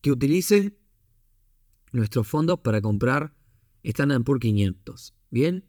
que 0.01 0.11
utilice 0.11 0.75
nuestros 1.91 2.27
fondos 2.27 2.59
para 2.61 2.81
comprar 2.81 3.35
Standard 3.83 4.23
Poor's 4.23 4.41
500. 4.41 5.13
Bien. 5.29 5.65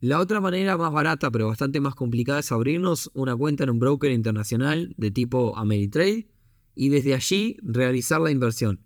La 0.00 0.20
otra 0.20 0.40
manera 0.40 0.76
más 0.76 0.92
barata 0.92 1.30
pero 1.30 1.48
bastante 1.48 1.80
más 1.80 1.94
complicada 1.94 2.38
es 2.38 2.52
abrirnos 2.52 3.10
una 3.14 3.34
cuenta 3.34 3.64
en 3.64 3.70
un 3.70 3.78
broker 3.80 4.12
internacional 4.12 4.94
de 4.96 5.10
tipo 5.10 5.56
Ameritrade 5.56 6.28
y 6.74 6.88
desde 6.90 7.14
allí 7.14 7.56
realizar 7.62 8.20
la 8.20 8.30
inversión. 8.30 8.80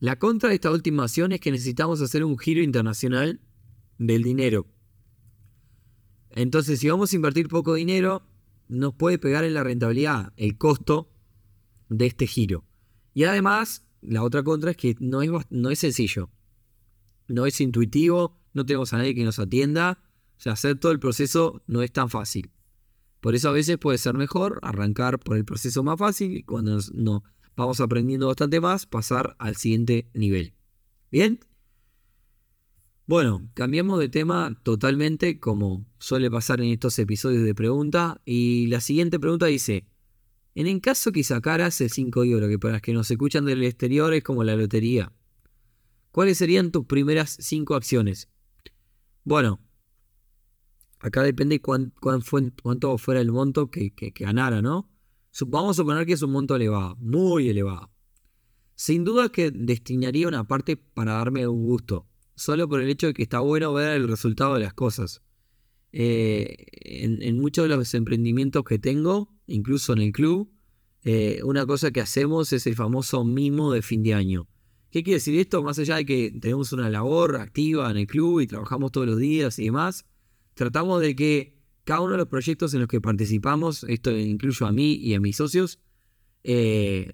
La 0.00 0.18
contra 0.18 0.48
de 0.48 0.54
esta 0.54 0.70
última 0.70 1.04
acción 1.04 1.32
es 1.32 1.40
que 1.40 1.50
necesitamos 1.50 2.00
hacer 2.00 2.24
un 2.24 2.38
giro 2.38 2.62
internacional 2.62 3.40
del 3.98 4.22
dinero. 4.22 4.66
Entonces, 6.30 6.80
si 6.80 6.88
vamos 6.88 7.12
a 7.12 7.16
invertir 7.16 7.48
poco 7.48 7.74
dinero, 7.74 8.22
nos 8.68 8.94
puede 8.94 9.18
pegar 9.18 9.44
en 9.44 9.54
la 9.54 9.62
rentabilidad 9.62 10.32
el 10.36 10.56
costo 10.56 11.10
de 11.88 12.06
este 12.06 12.26
giro. 12.26 12.64
Y 13.12 13.24
además, 13.24 13.86
la 14.00 14.22
otra 14.22 14.42
contra 14.42 14.72
es 14.72 14.76
que 14.76 14.96
no 14.98 15.22
es, 15.22 15.30
no 15.50 15.70
es 15.70 15.78
sencillo. 15.78 16.30
No 17.28 17.46
es 17.46 17.60
intuitivo, 17.60 18.40
no 18.52 18.66
tenemos 18.66 18.92
a 18.92 18.98
nadie 18.98 19.14
que 19.14 19.24
nos 19.24 19.38
atienda. 19.38 20.02
Sea, 20.44 20.52
hacer 20.52 20.78
todo 20.78 20.92
el 20.92 21.00
proceso 21.00 21.62
no 21.66 21.82
es 21.82 21.90
tan 21.90 22.10
fácil. 22.10 22.50
Por 23.20 23.34
eso 23.34 23.48
a 23.48 23.52
veces 23.52 23.78
puede 23.78 23.96
ser 23.96 24.14
mejor 24.14 24.58
arrancar 24.62 25.18
por 25.18 25.38
el 25.38 25.46
proceso 25.46 25.82
más 25.82 25.98
fácil 25.98 26.36
y 26.36 26.42
cuando 26.42 26.78
nos, 26.92 27.22
vamos 27.56 27.80
aprendiendo 27.80 28.26
bastante 28.26 28.60
más, 28.60 28.84
pasar 28.84 29.34
al 29.38 29.56
siguiente 29.56 30.10
nivel. 30.12 30.52
¿Bien? 31.10 31.40
Bueno, 33.06 33.48
cambiamos 33.54 33.98
de 33.98 34.10
tema 34.10 34.58
totalmente 34.62 35.40
como 35.40 35.86
suele 35.98 36.30
pasar 36.30 36.60
en 36.60 36.68
estos 36.68 36.98
episodios 36.98 37.44
de 37.44 37.54
pregunta. 37.54 38.20
Y 38.26 38.66
la 38.66 38.80
siguiente 38.80 39.18
pregunta 39.18 39.46
dice, 39.46 39.86
en 40.54 40.66
el 40.66 40.82
caso 40.82 41.10
que 41.10 41.24
sacaras 41.24 41.80
el 41.80 41.90
5 41.90 42.24
euro, 42.24 42.48
que 42.48 42.58
para 42.58 42.74
los 42.74 42.82
que 42.82 42.92
nos 42.92 43.10
escuchan 43.10 43.46
del 43.46 43.64
exterior 43.64 44.12
es 44.12 44.22
como 44.22 44.44
la 44.44 44.56
lotería, 44.56 45.12
¿cuáles 46.12 46.36
serían 46.36 46.70
tus 46.70 46.84
primeras 46.84 47.36
5 47.40 47.74
acciones? 47.74 48.28
Bueno, 49.24 49.63
acá 51.04 51.22
depende 51.22 51.60
cuánto 51.60 52.96
fuera 52.96 53.20
el 53.20 53.30
monto 53.30 53.70
que, 53.70 53.92
ganara, 54.18 54.62
¿no? 54.62 54.90
Vamos 55.46 55.76
a 55.76 55.82
suponer 55.82 56.06
que 56.06 56.14
es 56.14 56.22
un 56.22 56.32
monto 56.32 56.56
elevado, 56.56 56.96
muy 56.96 57.50
elevado. 57.50 57.90
Sin 58.74 59.04
duda 59.04 59.28
que 59.28 59.50
destinaría 59.50 60.26
una 60.26 60.48
parte 60.48 60.78
para 60.78 61.12
darme 61.12 61.46
un 61.46 61.62
gusto, 61.62 62.08
solo 62.34 62.66
por 62.70 62.80
el 62.80 62.88
hecho 62.88 63.08
de 63.08 63.14
que 63.14 63.22
está 63.22 63.40
bueno 63.40 63.74
ver 63.74 63.96
el 63.96 64.08
resultado 64.08 64.54
de 64.54 64.60
las 64.60 64.72
cosas. 64.72 65.22
Eh, 65.92 66.56
en, 66.70 67.38
muchos 67.38 67.68
de 67.68 67.76
los 67.76 67.92
emprendimientos 67.92 68.64
que 68.64 68.78
tengo, 68.78 69.28
incluso 69.46 69.92
en 69.92 70.00
el 70.00 70.12
club, 70.12 70.50
eh, 71.02 71.40
una 71.44 71.66
cosa 71.66 71.90
que 71.90 72.00
hacemos 72.00 72.50
es 72.54 72.66
el 72.66 72.76
famoso 72.76 73.24
mimo 73.24 73.72
de 73.72 73.82
fin 73.82 74.02
de 74.02 74.14
año. 74.14 74.48
¿Qué 74.90 75.02
quiere 75.02 75.16
decir 75.16 75.38
esto? 75.38 75.62
Más 75.62 75.78
allá 75.78 75.96
de 75.96 76.06
que 76.06 76.32
tenemos 76.40 76.72
una 76.72 76.88
labor 76.88 77.36
activa 77.36 77.90
en 77.90 77.98
el 77.98 78.06
club 78.06 78.40
y 78.40 78.46
trabajamos 78.46 78.90
todos 78.90 79.06
los 79.06 79.18
días 79.18 79.58
y 79.58 79.64
demás, 79.64 80.06
tratamos 80.54 81.00
de 81.00 81.14
que 81.14 81.54
cada 81.84 82.00
uno 82.00 82.12
de 82.12 82.18
los 82.18 82.28
proyectos 82.28 82.72
en 82.74 82.80
los 82.80 82.88
que 82.88 83.00
participamos, 83.00 83.84
esto 83.84 84.10
incluyo 84.10 84.66
a 84.66 84.72
mí 84.72 84.94
y 84.94 85.14
a 85.14 85.20
mis 85.20 85.36
socios, 85.36 85.78
eh, 86.42 87.12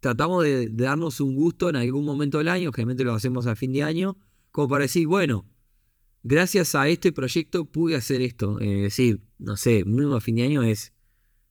tratamos 0.00 0.44
de, 0.44 0.68
darnos 0.68 1.20
un 1.20 1.34
gusto 1.34 1.70
en 1.70 1.76
algún 1.76 2.04
momento 2.04 2.38
del 2.38 2.48
año, 2.48 2.70
generalmente 2.72 3.04
lo 3.04 3.14
hacemos 3.14 3.46
a 3.46 3.56
fin 3.56 3.72
de 3.72 3.82
año, 3.82 4.18
como 4.50 4.68
para 4.68 4.82
decir, 4.82 5.06
bueno, 5.06 5.46
gracias 6.22 6.74
a 6.74 6.88
este 6.88 7.12
proyecto 7.12 7.64
pude 7.64 7.96
hacer 7.96 8.20
esto. 8.20 8.60
Es 8.60 8.82
decir, 8.82 9.22
no 9.38 9.56
sé, 9.56 9.84
mismo 9.84 10.16
a 10.16 10.20
fin 10.20 10.36
de 10.36 10.42
año 10.42 10.62
es, 10.62 10.92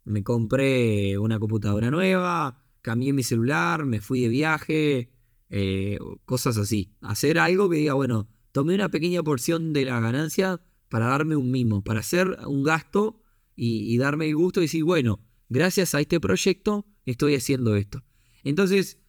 me 0.04 0.24
compré 0.24 1.18
una 1.18 1.40
computadora 1.40 1.90
nueva, 1.90 2.64
cambié 2.82 3.14
mi 3.14 3.24
celular, 3.24 3.86
me 3.86 4.02
fui 4.02 4.22
de 4.22 4.28
viaje, 4.28 5.10
eh, 5.50 5.98
cosas 6.26 6.58
así. 6.58 6.94
Hacer 7.02 7.40
algo 7.40 7.70
que 7.70 7.78
diga, 7.78 7.94
bueno, 7.94 8.28
tomé 8.52 8.76
una 8.76 8.90
pequeña 8.90 9.24
porción 9.24 9.74
de 9.74 9.86
la 9.86 10.00
ganancia 10.00 10.62
para 10.94 11.08
darme 11.08 11.36
un 11.36 11.50
mimo, 11.50 11.84
para 11.84 12.02
hacer 12.02 12.38
un 12.46 12.62
gasto 12.62 13.20
y, 13.56 13.98
darme 13.98 14.28
el 14.28 14.36
gusto 14.36 14.60
y 14.60 14.66
decir, 14.66 14.84
bueno, 14.84 15.22
gracias 15.50 15.96
a 15.96 16.02
este 16.02 16.20
proyecto 16.20 16.86
estoy 17.08 17.34
haciendo 17.34 17.76
esto. 17.76 18.04
Entonces, 18.44 19.00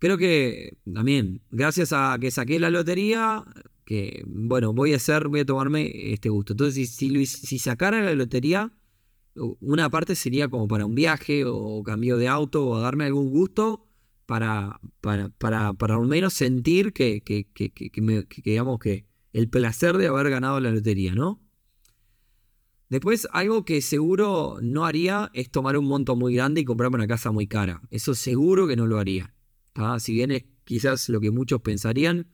creo 0.00 0.18
que 0.18 0.78
también, 0.92 1.42
gracias 1.52 1.92
a 1.92 2.18
que 2.20 2.32
saqué 2.32 2.58
la 2.58 2.70
lotería, 2.70 3.44
que 3.84 4.24
bueno, 4.26 4.72
voy 4.72 4.94
a 4.94 4.96
hacer, 4.96 5.28
voy 5.28 5.38
a 5.38 5.46
tomarme 5.46 6.12
este 6.12 6.28
gusto. 6.28 6.54
Entonces, 6.54 6.90
si, 6.90 7.24
si 7.26 7.58
sacara 7.60 8.02
la 8.02 8.16
lotería, 8.16 8.72
una 9.36 9.90
parte 9.90 10.16
sería 10.16 10.48
como 10.48 10.66
para 10.66 10.86
un 10.86 10.96
viaje 10.96 11.44
o 11.46 11.84
cambio 11.84 12.16
de 12.16 12.26
auto 12.26 12.66
o 12.66 12.80
darme 12.80 13.04
algún 13.04 13.30
gusto 13.30 13.86
para, 14.26 14.80
para, 15.00 15.28
para, 15.28 15.72
para 15.72 15.94
al 15.94 16.08
menos 16.08 16.34
sentir 16.34 16.92
que, 16.92 17.20
que, 17.20 17.46
que, 17.54 17.70
que, 17.70 17.92
digamos 18.42 18.80
que 18.80 19.06
el 19.38 19.48
placer 19.48 19.96
de 19.96 20.08
haber 20.08 20.30
ganado 20.30 20.58
la 20.58 20.72
lotería, 20.72 21.14
¿no? 21.14 21.40
Después, 22.88 23.28
algo 23.32 23.64
que 23.64 23.80
seguro 23.82 24.58
no 24.60 24.84
haría 24.84 25.30
es 25.32 25.50
tomar 25.50 25.76
un 25.76 25.84
monto 25.84 26.16
muy 26.16 26.34
grande 26.34 26.62
y 26.62 26.64
comprarme 26.64 26.96
una 26.96 27.06
casa 27.06 27.30
muy 27.30 27.46
cara. 27.46 27.80
Eso 27.90 28.16
seguro 28.16 28.66
que 28.66 28.74
no 28.74 28.86
lo 28.86 28.98
haría. 28.98 29.32
Si 30.00 30.12
bien 30.12 30.32
es 30.32 30.44
quizás 30.64 31.08
lo 31.08 31.20
que 31.20 31.30
muchos 31.30 31.60
pensarían, 31.60 32.26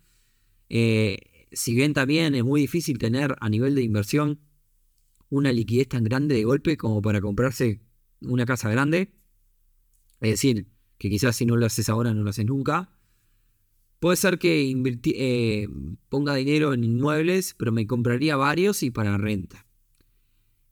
eh, 0.70 1.18
si 1.52 1.74
bien 1.74 1.92
también 1.92 2.34
es 2.34 2.42
muy 2.42 2.62
difícil 2.62 2.96
tener 2.98 3.36
a 3.38 3.50
nivel 3.50 3.74
de 3.74 3.82
inversión 3.82 4.40
una 5.28 5.52
liquidez 5.52 5.88
tan 5.88 6.04
grande 6.04 6.36
de 6.36 6.44
golpe 6.44 6.78
como 6.78 7.02
para 7.02 7.20
comprarse 7.20 7.82
una 8.20 8.46
casa 8.46 8.70
grande, 8.70 9.12
es 10.20 10.30
decir, 10.30 10.68
que 10.96 11.10
quizás 11.10 11.36
si 11.36 11.44
no 11.44 11.56
lo 11.56 11.66
haces 11.66 11.90
ahora 11.90 12.14
no 12.14 12.22
lo 12.22 12.30
haces 12.30 12.46
nunca. 12.46 12.93
Puede 14.04 14.18
ser 14.18 14.38
que 14.38 14.70
eh, 15.14 15.66
ponga 16.10 16.34
dinero 16.34 16.74
en 16.74 16.84
inmuebles, 16.84 17.54
pero 17.56 17.72
me 17.72 17.86
compraría 17.86 18.36
varios 18.36 18.82
y 18.82 18.90
para 18.90 19.16
renta. 19.16 19.66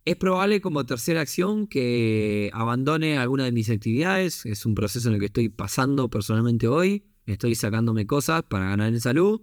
Es 0.04 0.16
probable 0.16 0.60
como 0.60 0.84
tercera 0.84 1.22
acción 1.22 1.66
que 1.66 2.50
abandone 2.52 3.16
alguna 3.16 3.44
de 3.44 3.52
mis 3.52 3.70
actividades. 3.70 4.44
Es 4.44 4.66
un 4.66 4.74
proceso 4.74 5.08
en 5.08 5.14
el 5.14 5.20
que 5.20 5.28
estoy 5.28 5.48
pasando 5.48 6.10
personalmente 6.10 6.68
hoy. 6.68 7.06
Estoy 7.24 7.54
sacándome 7.54 8.06
cosas 8.06 8.42
para 8.42 8.68
ganar 8.68 8.92
en 8.92 9.00
salud. 9.00 9.40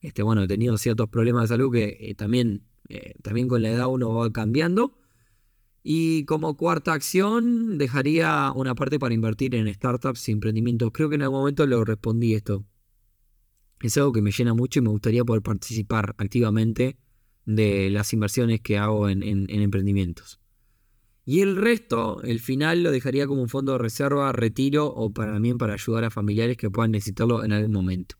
Este, 0.00 0.22
bueno, 0.22 0.44
he 0.44 0.46
tenido 0.46 0.78
ciertos 0.78 1.08
problemas 1.08 1.42
de 1.42 1.48
salud 1.48 1.72
que 1.72 1.96
eh, 1.98 2.14
también, 2.14 2.62
eh, 2.88 3.14
también 3.22 3.48
con 3.48 3.60
la 3.60 3.70
edad 3.70 3.88
uno 3.88 4.14
va 4.14 4.32
cambiando. 4.32 5.00
Y 5.82 6.26
como 6.26 6.56
cuarta 6.56 6.92
acción, 6.92 7.76
dejaría 7.76 8.52
una 8.54 8.76
parte 8.76 9.00
para 9.00 9.14
invertir 9.14 9.56
en 9.56 9.66
startups 9.74 10.28
y 10.28 10.30
emprendimientos. 10.30 10.92
Creo 10.92 11.08
que 11.08 11.16
en 11.16 11.22
algún 11.22 11.40
momento 11.40 11.66
lo 11.66 11.84
respondí 11.84 12.34
esto. 12.34 12.64
Es 13.80 13.96
algo 13.96 14.12
que 14.12 14.22
me 14.22 14.30
llena 14.30 14.54
mucho 14.54 14.78
y 14.78 14.82
me 14.82 14.90
gustaría 14.90 15.24
poder 15.24 15.42
participar 15.42 16.14
activamente 16.18 16.98
de 17.44 17.90
las 17.90 18.12
inversiones 18.12 18.60
que 18.60 18.78
hago 18.78 19.08
en, 19.08 19.22
emprendimientos. 19.48 20.40
Y 21.24 21.40
el 21.40 21.56
resto, 21.56 22.22
el 22.22 22.40
final, 22.40 22.82
lo 22.82 22.90
dejaría 22.90 23.26
como 23.26 23.42
un 23.42 23.48
fondo 23.48 23.72
de 23.72 23.78
reserva, 23.78 24.32
retiro 24.32 24.86
o 24.86 25.12
para 25.12 25.32
también 25.32 25.58
para 25.58 25.74
ayudar 25.74 26.04
a 26.04 26.10
familiares 26.10 26.56
que 26.56 26.70
puedan 26.70 26.92
necesitarlo 26.92 27.44
en 27.44 27.52
algún 27.52 27.72
momento. 27.72 28.16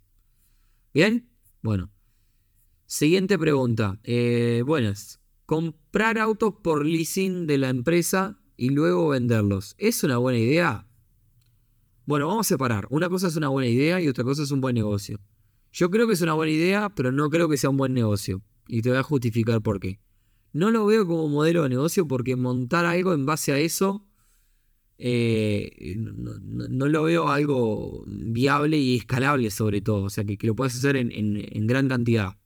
¿Bien? 0.93 1.29
Bueno. 1.63 1.91
Siguiente 2.87 3.39
pregunta. 3.39 3.99
Eh, 4.05 4.63
buenas 4.67 5.21
comprar 5.47 6.19
autos 6.19 6.55
por 6.63 6.85
leasing 6.85 7.47
de 7.47 7.59
la 7.59 7.69
empresa 7.71 8.39
y 8.57 8.71
luego 8.71 9.09
venderlos. 9.09 9.75
¿Es 9.79 10.03
una 10.05 10.19
buena 10.19 10.39
idea? 10.39 10.89
Bueno, 12.05 12.27
vamos 12.27 12.47
a 12.47 12.49
separar. 12.49 12.87
Una 12.91 13.09
cosa 13.09 13.29
es 13.29 13.37
una 13.37 13.49
buena 13.49 13.69
idea 13.69 14.01
y 14.01 14.09
otra 14.09 14.25
cosa 14.25 14.43
es 14.43 14.51
un 14.51 14.61
buen 14.61 14.75
negocio. 14.75 15.21
Yo 15.77 15.91
creo 15.91 16.07
que 16.07 16.15
es 16.15 16.23
una 16.23 16.33
buena 16.33 16.53
idea, 16.53 16.89
pero 16.89 17.13
no 17.13 17.29
creo 17.29 17.51
que 17.51 17.59
sea 17.59 17.69
un 17.69 17.77
buen 17.77 17.93
negocio. 17.93 18.41
Y 18.67 18.81
te 18.81 18.89
voy 18.89 18.99
a 18.99 19.03
justificar 19.03 19.61
por 19.61 19.79
qué. 19.79 20.01
No 20.55 20.71
lo 20.71 20.87
veo 20.87 21.07
como 21.07 21.29
modelo 21.29 21.65
de 21.65 21.69
negocio 21.69 22.09
porque 22.09 22.35
montar 22.35 22.87
algo 22.87 23.13
en 23.13 23.27
base 23.27 23.53
a 23.53 23.59
eso 23.59 24.07
eh, 24.97 25.95
no, 25.99 26.89
lo 26.89 27.03
veo 27.03 27.29
algo 27.29 28.05
viable 28.07 28.79
y 28.79 28.97
escalable 28.97 29.51
sobre 29.51 29.83
todo. 29.83 30.05
O 30.05 30.11
sea, 30.11 30.25
que, 30.25 30.39
lo 30.47 30.57
puedes 30.57 30.75
hacer 30.77 30.97
en 30.97 31.67
gran 31.67 31.89
cantidad. 31.89 32.37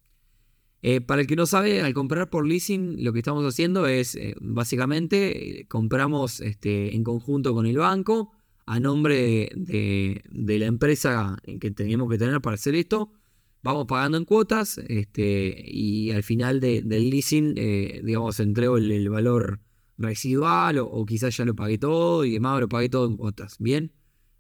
Eh, 0.83 1.01
para 1.01 1.21
el 1.21 1.27
que 1.27 1.37
no 1.37 1.47
sabe, 1.47 1.83
al 1.83 1.93
comprar 1.93 2.31
por 2.31 2.47
leasing, 2.47 3.05
lo 3.05 3.13
que 3.13 3.19
estamos 3.19 3.45
haciendo 3.45 3.87
es 3.87 4.15
eh, 4.15 4.35
básicamente 4.41 5.67
compramos 5.69 6.41
este, 6.41 6.97
en 6.97 7.05
conjunto 7.05 7.53
con 7.53 7.67
el 7.67 7.77
banco 7.77 8.33
a 8.65 8.81
nombre 8.81 9.51
de, 9.55 10.23
la 10.31 10.67
empresa 10.67 11.37
que 11.61 11.71
teníamos 11.71 12.09
que 12.09 12.19
tener 12.19 12.41
para 12.41 12.55
hacer 12.55 12.75
esto. 12.77 13.13
Vamos 13.63 13.87
pagando 13.87 14.17
en 14.17 14.25
cuotas 14.25 14.79
este, 14.79 15.55
y 15.67 16.13
al 16.13 16.23
final 16.23 16.61
del 16.61 16.89
leasing, 16.89 17.55
eh, 17.57 18.01
digamos, 18.03 18.41
entrego 18.41 18.79
el, 18.79 19.09
valor 19.11 19.61
residual 19.99 20.79
o, 20.79 20.87
o, 20.87 21.05
quizás 21.05 21.37
ya 21.37 21.45
lo 21.45 21.55
pagué 21.55 21.77
todo 21.77 22.25
y 22.25 22.33
demás, 22.33 22.59
lo 22.61 22.69
pagué 22.69 22.89
todo 22.89 23.07
en 23.07 23.19
cuotas. 23.19 23.57
Bien, 23.59 23.93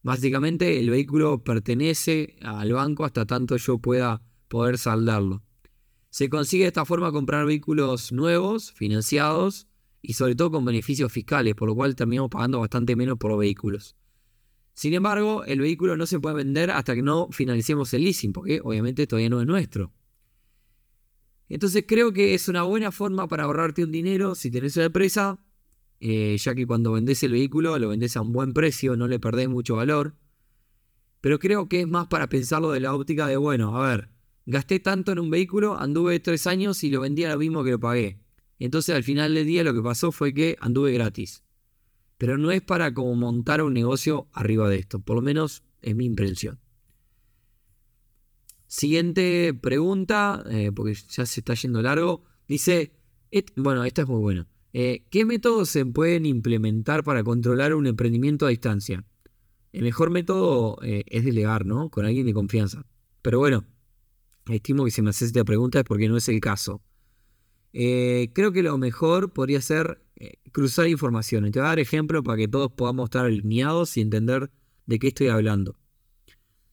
básicamente 0.02 0.80
el 0.80 0.88
vehículo 0.88 1.44
pertenece 1.44 2.36
al 2.40 2.72
banco 2.72 3.04
hasta 3.04 3.26
tanto 3.26 3.56
yo 3.58 3.78
pueda 3.78 4.22
poder 4.48 4.78
saldarlo. 4.78 5.42
Se 6.08 6.28
consigue 6.28 6.64
de 6.64 6.68
esta 6.68 6.84
forma 6.84 7.12
comprar 7.12 7.46
vehículos 7.46 8.12
nuevos, 8.12 8.72
financiados 8.72 9.68
y 10.02 10.14
sobre 10.14 10.34
todo 10.34 10.50
con 10.50 10.64
beneficios 10.64 11.12
fiscales, 11.12 11.54
por 11.54 11.68
lo 11.68 11.74
cual 11.74 11.94
terminamos 11.94 12.30
pagando 12.30 12.60
bastante 12.60 12.96
menos 12.96 13.18
por 13.18 13.30
los 13.30 13.40
vehículos. 13.40 13.96
Sin 14.80 14.94
embargo, 14.94 15.44
el 15.44 15.60
vehículo 15.60 15.94
no 15.98 16.06
se 16.06 16.20
puede 16.20 16.36
vender 16.36 16.70
hasta 16.70 16.94
que 16.94 17.02
no 17.02 17.28
finalicemos 17.32 17.92
el 17.92 18.02
leasing, 18.02 18.32
porque 18.32 18.62
obviamente 18.64 19.06
todavía 19.06 19.28
no 19.28 19.38
es 19.42 19.46
nuestro. 19.46 19.92
Entonces 21.50 21.84
creo 21.86 22.14
que 22.14 22.32
es 22.32 22.48
una 22.48 22.62
buena 22.62 22.90
forma 22.90 23.28
para 23.28 23.44
ahorrarte 23.44 23.84
un 23.84 23.92
dinero 23.92 24.34
si 24.34 24.50
tenés 24.50 24.78
una 24.78 24.86
empresa, 24.86 25.38
eh, 26.00 26.34
ya 26.38 26.54
que 26.54 26.66
cuando 26.66 26.92
vendés 26.92 27.22
el 27.24 27.32
vehículo 27.32 27.78
lo 27.78 27.90
vendés 27.90 28.16
a 28.16 28.22
un 28.22 28.32
buen 28.32 28.54
precio, 28.54 28.96
no 28.96 29.06
le 29.06 29.20
perdés 29.20 29.50
mucho 29.50 29.76
valor. 29.76 30.16
Pero 31.20 31.38
creo 31.38 31.68
que 31.68 31.82
es 31.82 31.86
más 31.86 32.06
para 32.06 32.30
pensarlo 32.30 32.70
de 32.70 32.80
la 32.80 32.94
óptica 32.94 33.26
de, 33.26 33.36
bueno, 33.36 33.76
a 33.76 33.86
ver, 33.86 34.08
gasté 34.46 34.80
tanto 34.80 35.12
en 35.12 35.18
un 35.18 35.28
vehículo, 35.28 35.78
anduve 35.78 36.20
tres 36.20 36.46
años 36.46 36.82
y 36.84 36.88
lo 36.88 37.02
vendí 37.02 37.24
a 37.24 37.32
lo 37.32 37.38
mismo 37.38 37.62
que 37.64 37.72
lo 37.72 37.80
pagué. 37.80 38.22
Entonces 38.58 38.96
al 38.96 39.04
final 39.04 39.34
del 39.34 39.46
día 39.46 39.62
lo 39.62 39.74
que 39.74 39.82
pasó 39.82 40.10
fue 40.10 40.32
que 40.32 40.56
anduve 40.58 40.90
gratis. 40.92 41.44
Pero 42.20 42.36
no 42.36 42.50
es 42.50 42.60
para 42.60 42.92
como 42.92 43.14
montar 43.14 43.62
un 43.62 43.72
negocio 43.72 44.28
arriba 44.34 44.68
de 44.68 44.76
esto, 44.76 45.00
por 45.00 45.16
lo 45.16 45.22
menos 45.22 45.62
es 45.80 45.96
mi 45.96 46.04
impresión. 46.04 46.60
Siguiente 48.66 49.54
pregunta, 49.54 50.44
eh, 50.50 50.70
porque 50.70 50.92
ya 50.92 51.24
se 51.24 51.40
está 51.40 51.54
yendo 51.54 51.80
largo. 51.80 52.24
Dice, 52.46 52.92
bueno, 53.56 53.84
esta 53.84 54.02
es 54.02 54.08
muy 54.08 54.20
buena. 54.20 54.46
Eh, 54.74 55.06
¿Qué 55.08 55.24
métodos 55.24 55.70
se 55.70 55.86
pueden 55.86 56.26
implementar 56.26 57.04
para 57.04 57.24
controlar 57.24 57.74
un 57.74 57.86
emprendimiento 57.86 58.44
a 58.44 58.50
distancia? 58.50 59.02
El 59.72 59.84
mejor 59.84 60.10
método 60.10 60.76
eh, 60.82 61.04
es 61.06 61.24
delegar, 61.24 61.64
¿no? 61.64 61.88
Con 61.88 62.04
alguien 62.04 62.26
de 62.26 62.34
confianza. 62.34 62.84
Pero 63.22 63.38
bueno, 63.38 63.64
estimo 64.50 64.84
que 64.84 64.90
si 64.90 65.00
me 65.00 65.08
haces 65.08 65.28
esta 65.28 65.42
pregunta 65.42 65.78
es 65.78 65.84
porque 65.86 66.06
no 66.06 66.18
es 66.18 66.28
el 66.28 66.40
caso. 66.40 66.82
Eh, 67.72 68.30
creo 68.34 68.52
que 68.52 68.62
lo 68.62 68.76
mejor 68.78 69.32
podría 69.32 69.60
ser 69.60 70.02
cruzar 70.52 70.88
información. 70.88 71.50
Te 71.50 71.60
voy 71.60 71.66
a 71.66 71.70
dar 71.70 71.78
ejemplo 71.78 72.22
para 72.22 72.36
que 72.36 72.48
todos 72.48 72.72
podamos 72.72 73.04
estar 73.04 73.24
alineados 73.24 73.96
y 73.96 74.02
entender 74.02 74.50
de 74.86 74.98
qué 74.98 75.08
estoy 75.08 75.28
hablando. 75.28 75.76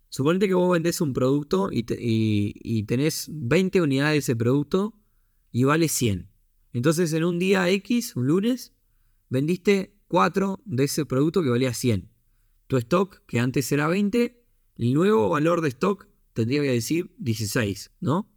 Suponete 0.09 0.47
que 0.47 0.53
vos 0.53 0.71
vendés 0.71 1.01
un 1.01 1.13
producto 1.13 1.69
y, 1.71 1.85
y 1.89 2.83
tenés 2.83 3.27
20 3.31 3.81
unidades 3.81 4.13
de 4.13 4.17
ese 4.19 4.35
producto 4.35 4.93
y 5.51 5.63
vale 5.63 5.87
100. 5.87 6.29
Entonces 6.73 7.13
en 7.13 7.23
un 7.23 7.39
día 7.39 7.69
X, 7.69 8.15
un 8.15 8.27
lunes, 8.27 8.73
vendiste 9.29 9.95
4 10.07 10.61
de 10.65 10.83
ese 10.85 11.05
producto 11.05 11.43
que 11.43 11.49
valía 11.49 11.73
100. 11.73 12.09
Tu 12.67 12.77
stock, 12.77 13.21
que 13.27 13.39
antes 13.39 13.71
era 13.71 13.87
20, 13.87 14.43
el 14.77 14.93
nuevo 14.93 15.29
valor 15.29 15.61
de 15.61 15.69
stock 15.69 16.07
tendría 16.33 16.61
que 16.61 16.71
decir 16.71 17.13
16, 17.17 17.91
¿no? 17.99 18.29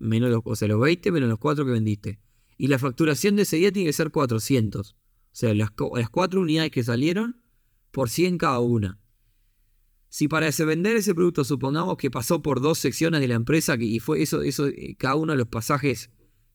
Menos 0.00 0.30
los, 0.30 0.42
o 0.44 0.56
sea, 0.56 0.68
los 0.68 0.80
20 0.80 1.12
menos 1.12 1.28
los 1.28 1.38
4 1.38 1.64
que 1.64 1.70
vendiste. 1.70 2.20
Y 2.56 2.66
la 2.66 2.78
facturación 2.78 3.36
de 3.36 3.42
ese 3.42 3.56
día 3.56 3.72
tiene 3.72 3.88
que 3.88 3.92
ser 3.92 4.10
400. 4.10 4.92
O 4.92 4.96
sea, 5.32 5.54
las, 5.54 5.70
las 5.94 6.10
4 6.10 6.40
unidades 6.40 6.70
que 6.70 6.82
salieron 6.82 7.40
por 7.90 8.10
100 8.10 8.38
cada 8.38 8.60
una. 8.60 8.98
Si 10.08 10.26
para 10.26 10.48
vender 10.50 10.96
ese 10.96 11.14
producto 11.14 11.44
supongamos 11.44 11.96
que 11.98 12.10
pasó 12.10 12.42
por 12.42 12.60
dos 12.60 12.78
secciones 12.78 13.20
de 13.20 13.28
la 13.28 13.34
empresa 13.34 13.76
y 13.78 14.00
fue 14.00 14.22
eso, 14.22 14.42
eso, 14.42 14.66
eh, 14.66 14.96
cada 14.98 15.16
uno 15.16 15.32
de 15.32 15.38
los 15.38 15.48
pasajes 15.48 16.10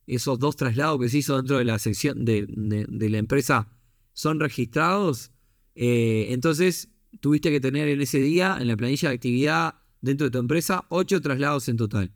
esos 0.07 0.39
dos 0.39 0.55
traslados 0.55 0.99
que 0.99 1.09
se 1.09 1.19
hizo 1.19 1.37
dentro 1.37 1.57
de 1.57 1.65
la 1.65 1.79
sección 1.79 2.25
de, 2.25 2.47
la 2.89 3.17
empresa 3.17 3.69
son 4.13 4.39
registrados, 4.39 5.31
eh, 5.75 6.27
entonces 6.29 6.89
tuviste 7.19 7.51
que 7.51 7.59
tener 7.59 7.87
en 7.87 8.01
ese 8.01 8.19
día, 8.19 8.57
en 8.59 8.67
la 8.67 8.75
planilla 8.75 9.09
de 9.09 9.15
actividad 9.15 9.75
dentro 10.01 10.25
de 10.25 10.31
tu 10.31 10.39
empresa, 10.39 10.85
ocho 10.89 11.21
traslados 11.21 11.69
en 11.69 11.77
total. 11.77 12.11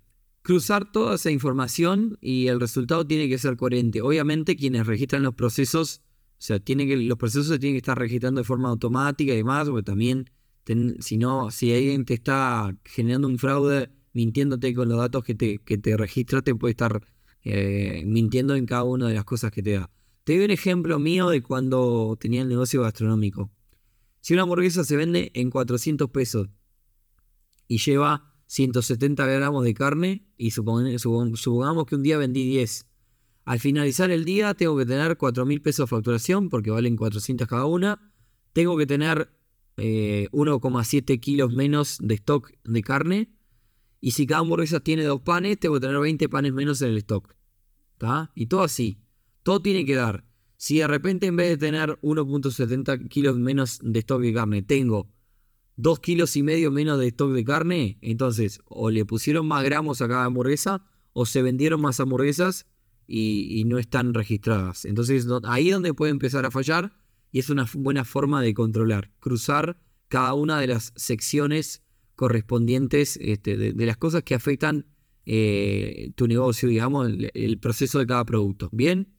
Cruzar 0.47 0.89
toda 0.93 1.15
esa 1.15 1.29
información 1.29 2.17
y 2.21 2.47
el 2.47 2.61
resultado 2.61 3.05
tiene 3.05 3.27
que 3.27 3.37
ser 3.37 3.57
coherente. 3.57 4.01
Obviamente 4.01 4.55
quienes 4.55 4.87
registran 4.87 5.23
los 5.23 5.33
procesos, 5.33 6.03
o 6.05 6.35
sea, 6.37 6.57
tiene 6.57 6.87
que, 6.87 6.95
los 6.95 7.17
procesos 7.17 7.47
se 7.47 7.59
tienen 7.59 7.73
que 7.73 7.79
estar 7.79 7.99
registrando 7.99 8.39
de 8.39 8.45
forma 8.45 8.69
automática 8.69 9.33
y 9.33 9.35
demás, 9.35 9.67
porque 9.67 9.83
también, 9.83 10.29
si 11.01 11.17
no, 11.17 11.51
si 11.51 11.73
alguien 11.73 12.05
te 12.05 12.13
está 12.13 12.73
generando 12.85 13.27
un 13.27 13.37
fraude, 13.37 13.89
mintiéndote 14.13 14.73
con 14.73 14.87
los 14.87 14.97
datos 14.97 15.25
que 15.25 15.35
te, 15.35 15.57
que 15.57 15.77
te 15.77 15.97
registra, 15.97 16.41
te 16.41 16.55
puede 16.55 16.71
estar 16.71 17.05
eh, 17.43 18.03
mintiendo 18.05 18.55
en 18.55 18.65
cada 18.65 18.85
una 18.85 19.09
de 19.09 19.15
las 19.15 19.25
cosas 19.25 19.51
que 19.51 19.61
te 19.61 19.73
da. 19.73 19.91
Te 20.23 20.37
doy 20.37 20.45
un 20.45 20.51
ejemplo 20.51 20.97
mío 20.97 21.27
de 21.27 21.43
cuando 21.43 22.15
tenía 22.17 22.41
el 22.41 22.47
negocio 22.47 22.83
gastronómico. 22.83 23.51
Si 24.21 24.33
una 24.33 24.43
hamburguesa 24.43 24.85
se 24.85 24.95
vende 24.95 25.29
en 25.33 25.49
400 25.49 26.09
pesos 26.09 26.47
y 27.67 27.79
lleva 27.79 28.33
170 28.47 29.25
gramos 29.25 29.63
de 29.63 29.73
carne 29.73 30.25
y 30.37 30.51
supongamos 30.51 31.85
que 31.85 31.95
un 31.95 32.03
día 32.03 32.17
vendí 32.17 32.47
10. 32.47 32.87
Al 33.45 33.59
finalizar 33.59 34.09
el 34.11 34.25
día 34.25 34.53
tengo 34.53 34.77
que 34.77 34.85
tener 34.85 35.17
4 35.17 35.45
mil 35.45 35.61
pesos 35.61 35.85
de 35.85 35.95
facturación 35.95 36.49
porque 36.49 36.71
valen 36.71 36.95
400 36.97 37.47
cada 37.47 37.65
una. 37.65 38.11
Tengo 38.53 38.77
que 38.77 38.85
tener 38.85 39.29
1,7 39.77 41.03
eh, 41.13 41.19
kilos 41.19 41.53
menos 41.53 41.97
de 42.01 42.15
stock 42.15 42.51
de 42.63 42.81
carne. 42.81 43.31
Y 43.99 44.11
si 44.11 44.25
cada 44.25 44.41
hamburguesa 44.41 44.79
tiene 44.79 45.03
dos 45.03 45.21
panes, 45.21 45.59
tengo 45.59 45.75
que 45.75 45.81
tener 45.81 45.99
20 45.99 46.29
panes 46.29 46.53
menos 46.53 46.81
en 46.81 46.89
el 46.89 46.97
stock. 46.97 47.35
Y 48.35 48.45
todo 48.47 48.63
así. 48.63 48.99
Todo 49.43 49.61
tiene 49.61 49.85
que 49.85 49.95
dar. 49.95 50.25
Si 50.55 50.79
de 50.79 50.87
repente 50.87 51.27
en 51.27 51.35
vez 51.35 51.49
de 51.49 51.57
tener 51.57 51.99
1.70 52.01 53.07
kilos 53.09 53.37
menos 53.37 53.79
de 53.81 53.99
stock 53.99 54.21
de 54.21 54.33
carne, 54.33 54.61
tengo 54.61 55.09
2 55.77 55.99
kilos 55.99 56.35
y 56.35 56.43
medio 56.43 56.71
menos 56.71 56.99
de 56.99 57.07
stock 57.07 57.31
de 57.31 57.43
carne, 57.43 57.97
entonces 58.01 58.59
o 58.65 58.89
le 58.89 59.05
pusieron 59.05 59.47
más 59.47 59.63
gramos 59.63 60.01
a 60.01 60.07
cada 60.07 60.25
hamburguesa 60.25 60.85
o 61.13 61.25
se 61.25 61.41
vendieron 61.41 61.81
más 61.81 61.99
hamburguesas 61.99 62.67
y, 63.07 63.63
no 63.65 63.77
están 63.79 64.13
registradas. 64.13 64.85
Entonces 64.85 65.25
ahí 65.45 65.69
es 65.69 65.73
donde 65.73 65.93
puede 65.93 66.11
empezar 66.11 66.45
a 66.45 66.51
fallar 66.51 66.93
y 67.31 67.39
es 67.39 67.49
una 67.49 67.65
buena 67.73 68.03
forma 68.03 68.41
de 68.41 68.53
controlar, 68.53 69.11
cruzar 69.19 69.79
cada 70.09 70.33
una 70.33 70.59
de 70.59 70.67
las 70.67 70.93
secciones 70.95 71.83
correspondientes 72.15 73.17
este, 73.21 73.55
de 73.57 73.85
las 73.85 73.97
cosas 73.97 74.23
que 74.23 74.35
afectan 74.35 74.85
eh, 75.29 76.13
tu 76.15 76.25
negocio, 76.25 76.69
digamos, 76.69 77.11
el, 77.33 77.59
proceso 77.59 77.99
de 77.99 78.07
cada 78.07 78.23
producto. 78.23 78.69
Bien. 78.71 79.13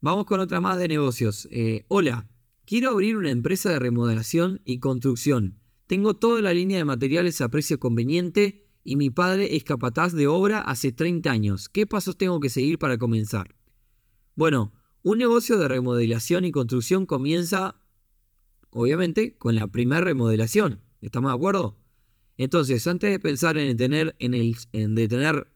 Vamos 0.00 0.26
con 0.26 0.40
otra 0.40 0.60
más 0.60 0.78
de 0.78 0.88
negocios. 0.88 1.46
Eh, 1.52 1.84
hola, 1.86 2.28
quiero 2.68 2.90
abrir 2.90 3.16
una 3.16 3.30
empresa 3.30 3.70
de 3.70 3.78
remodelación 3.78 4.60
y 4.66 4.78
construcción. 4.78 5.58
Tengo 5.86 6.16
toda 6.16 6.42
la 6.42 6.52
línea 6.52 6.76
de 6.76 6.84
materiales 6.84 7.40
a 7.40 7.48
precio 7.48 7.80
conveniente 7.80 8.68
y 8.84 8.96
mi 8.96 9.08
padre 9.08 9.56
es 9.56 9.64
capataz 9.64 10.12
de 10.12 10.26
obra 10.26 10.60
hace 10.60 10.92
30 10.92 11.30
años. 11.30 11.70
¿Qué 11.70 11.86
pasos 11.86 12.18
tengo 12.18 12.40
que 12.40 12.50
seguir 12.50 12.78
para 12.78 12.98
comenzar? 12.98 13.56
Bueno, 14.34 14.74
un 15.02 15.16
negocio 15.16 15.56
de 15.56 15.66
remodelación 15.66 16.44
y 16.44 16.52
construcción 16.52 17.06
comienza, 17.06 17.80
obviamente, 18.68 19.38
con 19.38 19.54
la 19.54 19.68
primera 19.68 20.02
remodelación. 20.02 20.82
¿Estamos 21.00 21.30
de 21.30 21.36
acuerdo? 21.36 21.78
Entonces, 22.36 22.86
antes 22.86 23.10
de 23.10 23.18
pensar 23.18 23.56
en 23.56 23.78
tener, 23.78 24.14
en 24.18 24.34
el, 24.34 24.54
en 24.72 24.94
tener 24.94 25.50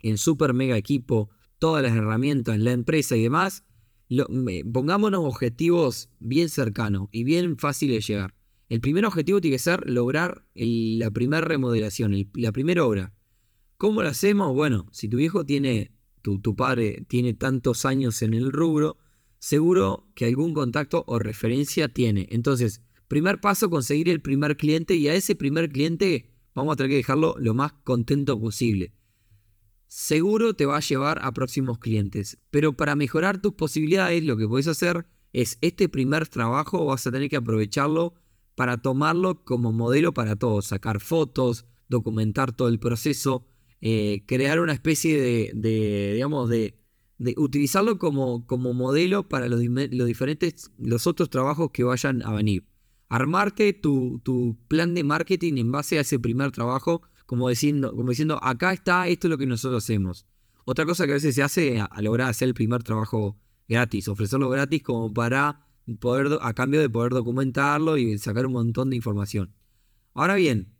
en 0.00 0.18
super 0.18 0.52
mega 0.52 0.76
equipo 0.76 1.30
todas 1.60 1.80
las 1.80 1.94
herramientas, 1.94 2.58
la 2.58 2.72
empresa 2.72 3.16
y 3.16 3.22
demás, 3.22 3.62
pongámonos 4.72 5.24
objetivos 5.24 6.10
bien 6.18 6.48
cercanos 6.48 7.08
y 7.12 7.24
bien 7.24 7.58
fáciles 7.58 7.96
de 7.96 8.12
llegar. 8.12 8.34
El 8.68 8.80
primer 8.80 9.06
objetivo 9.06 9.40
tiene 9.40 9.56
que 9.56 9.62
ser 9.62 9.88
lograr 9.88 10.44
la 10.54 11.10
primera 11.10 11.40
remodelación, 11.40 12.14
la 12.34 12.52
primera 12.52 12.84
obra. 12.84 13.14
¿Cómo 13.76 14.02
lo 14.02 14.08
hacemos? 14.08 14.54
Bueno, 14.54 14.86
si 14.92 15.08
tu 15.08 15.16
viejo 15.16 15.44
tiene, 15.44 15.92
tu 16.22 16.56
padre 16.56 17.04
tiene 17.08 17.32
tantos 17.34 17.84
años 17.84 18.22
en 18.22 18.34
el 18.34 18.52
rubro, 18.52 18.98
seguro 19.38 20.08
que 20.14 20.26
algún 20.26 20.52
contacto 20.52 21.04
o 21.06 21.18
referencia 21.18 21.88
tiene. 21.88 22.26
Entonces, 22.30 22.82
Primer 23.08 23.40
paso, 23.40 23.70
conseguir 23.70 24.10
el 24.10 24.20
primer 24.20 24.58
cliente 24.58 24.94
y 24.94 25.08
a 25.08 25.14
ese 25.14 25.34
primer 25.34 25.70
cliente 25.70 26.30
vamos 26.54 26.74
a 26.74 26.76
tener 26.76 26.90
que 26.90 26.96
dejarlo 26.96 27.36
lo 27.38 27.54
más 27.54 27.72
contento 27.82 28.38
posible. 28.38 28.92
Seguro 29.88 30.54
te 30.54 30.66
va 30.66 30.76
a 30.76 30.80
llevar 30.80 31.18
a 31.22 31.32
próximos 31.32 31.78
clientes, 31.78 32.38
pero 32.50 32.74
para 32.74 32.94
mejorar 32.94 33.40
tus 33.40 33.54
posibilidades 33.54 34.22
lo 34.22 34.36
que 34.36 34.46
puedes 34.46 34.68
hacer 34.68 35.06
es 35.32 35.58
este 35.60 35.88
primer 35.88 36.28
trabajo 36.28 36.84
vas 36.84 37.06
a 37.06 37.10
tener 37.10 37.28
que 37.28 37.36
aprovecharlo 37.36 38.14
para 38.54 38.82
tomarlo 38.82 39.44
como 39.44 39.72
modelo 39.72 40.12
para 40.12 40.36
todos, 40.36 40.66
sacar 40.66 41.00
fotos, 41.00 41.64
documentar 41.88 42.52
todo 42.52 42.68
el 42.68 42.78
proceso, 42.78 43.46
eh, 43.80 44.24
crear 44.26 44.60
una 44.60 44.72
especie 44.72 45.20
de, 45.54 46.12
digamos, 46.14 46.48
de, 46.50 46.74
utilizarlo 47.36 47.98
como, 47.98 48.46
como 48.46 48.74
modelo 48.74 49.28
para 49.28 49.48
los, 49.48 49.60
los 49.62 50.06
diferentes, 50.06 50.70
los 50.78 51.06
otros 51.06 51.30
trabajos 51.30 51.70
que 51.72 51.84
vayan 51.84 52.22
a 52.24 52.32
venir. 52.32 52.64
Armarte 53.08 53.72
tu, 53.72 54.20
plan 54.68 54.94
de 54.94 55.02
marketing 55.02 55.54
en 55.56 55.72
base 55.72 55.98
a 55.98 56.02
ese 56.02 56.18
primer 56.18 56.52
trabajo, 56.52 57.02
como 57.28 57.50
diciendo, 57.50 57.94
como 57.94 58.08
diciendo, 58.08 58.42
acá 58.42 58.72
está, 58.72 59.06
esto 59.06 59.26
es 59.26 59.30
lo 59.30 59.36
que 59.36 59.44
nosotros 59.44 59.84
hacemos. 59.84 60.24
Otra 60.64 60.86
cosa 60.86 61.04
que 61.04 61.12
a 61.12 61.16
veces 61.16 61.34
se 61.34 61.42
hace 61.42 61.78
a, 61.78 62.00
lograr 62.00 62.30
hacer 62.30 62.48
el 62.48 62.54
primer 62.54 62.82
trabajo 62.82 63.38
gratis, 63.68 64.08
ofrecerlo 64.08 64.48
gratis 64.48 64.82
como 64.82 65.12
para 65.12 65.66
poder, 66.00 66.38
a 66.40 66.54
cambio 66.54 66.80
de 66.80 66.88
poder 66.88 67.12
documentarlo 67.12 67.98
y 67.98 68.16
sacar 68.16 68.46
un 68.46 68.54
montón 68.54 68.88
de 68.88 68.96
información. 68.96 69.52
Ahora 70.14 70.36
bien, 70.36 70.72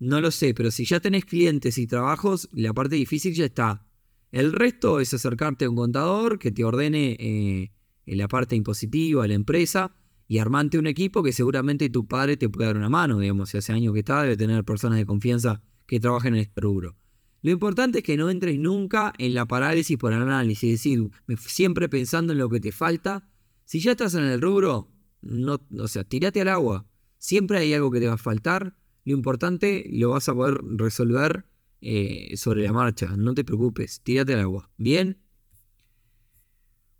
no 0.00 0.20
lo 0.20 0.32
sé, 0.32 0.52
pero 0.52 0.72
si 0.72 0.84
ya 0.84 0.98
tenés 0.98 1.24
clientes 1.24 1.78
y 1.78 1.86
trabajos, 1.86 2.48
la 2.50 2.72
parte 2.72 2.96
difícil 2.96 3.32
ya 3.32 3.44
está. 3.44 3.86
El 4.32 4.54
resto 4.54 4.98
es 4.98 5.14
acercarte 5.14 5.66
a 5.66 5.70
un 5.70 5.76
contador 5.76 6.40
que 6.40 6.50
te 6.50 6.64
ordene 6.64 7.16
eh, 7.20 7.70
la 8.04 8.26
parte 8.26 8.56
impositiva, 8.56 9.28
la 9.28 9.34
empresa, 9.34 9.94
y 10.28 10.38
armante 10.38 10.78
un 10.78 10.86
equipo 10.86 11.22
que 11.22 11.32
seguramente 11.32 11.88
tu 11.88 12.06
padre 12.06 12.36
te 12.36 12.50
puede 12.50 12.66
dar 12.66 12.76
una 12.76 12.90
mano, 12.90 13.18
digamos, 13.18 13.48
si 13.48 13.56
hace 13.56 13.72
años 13.72 13.94
que 13.94 14.00
está, 14.00 14.22
debe 14.22 14.36
tener 14.36 14.62
personas 14.62 14.98
de 14.98 15.06
confianza 15.06 15.62
que 15.86 15.98
trabajen 15.98 16.34
en 16.34 16.40
este 16.40 16.60
rubro. 16.60 16.96
Lo 17.40 17.50
importante 17.50 17.98
es 17.98 18.04
que 18.04 18.18
no 18.18 18.28
entres 18.28 18.58
nunca 18.58 19.14
en 19.16 19.32
la 19.32 19.46
parálisis 19.46 19.96
por 19.96 20.12
análisis, 20.12 20.64
es 20.64 20.82
decir, 20.82 21.10
siempre 21.38 21.88
pensando 21.88 22.34
en 22.34 22.38
lo 22.38 22.50
que 22.50 22.60
te 22.60 22.72
falta. 22.72 23.26
Si 23.64 23.80
ya 23.80 23.92
estás 23.92 24.14
en 24.14 24.24
el 24.24 24.40
rubro, 24.40 24.92
no, 25.22 25.60
o 25.78 25.88
sea, 25.88 26.04
tírate 26.04 26.42
al 26.42 26.48
agua. 26.48 26.86
Siempre 27.16 27.58
hay 27.58 27.72
algo 27.72 27.90
que 27.90 28.00
te 28.00 28.08
va 28.08 28.14
a 28.14 28.18
faltar. 28.18 28.76
Lo 29.04 29.14
importante 29.14 29.88
lo 29.90 30.10
vas 30.10 30.28
a 30.28 30.34
poder 30.34 30.60
resolver 30.76 31.46
eh, 31.80 32.36
sobre 32.36 32.64
la 32.64 32.72
marcha. 32.72 33.16
No 33.16 33.32
te 33.34 33.44
preocupes, 33.44 34.02
tírate 34.02 34.34
al 34.34 34.40
agua. 34.40 34.70
¿Bien? 34.76 35.22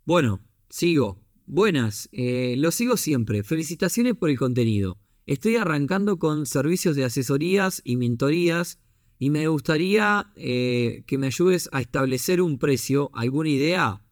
Bueno, 0.05 0.41
sigo. 0.69 1.28
Buenas, 1.51 2.09
eh, 2.11 2.53
lo 2.59 2.69
sigo 2.69 2.95
siempre. 2.95 3.41
Felicitaciones 3.41 4.13
por 4.13 4.29
el 4.29 4.37
contenido. 4.37 4.99
Estoy 5.25 5.55
arrancando 5.55 6.19
con 6.19 6.45
servicios 6.45 6.95
de 6.95 7.05
asesorías 7.05 7.81
y 7.83 7.95
mentorías 7.95 8.79
Y 9.17 9.31
me 9.31 9.47
gustaría 9.47 10.31
eh, 10.35 11.03
que 11.07 11.17
me 11.17 11.25
ayudes 11.25 11.67
a 11.71 11.81
establecer 11.81 12.43
un 12.43 12.59
precio, 12.59 13.09
alguna 13.15 13.49
idea. 13.49 14.03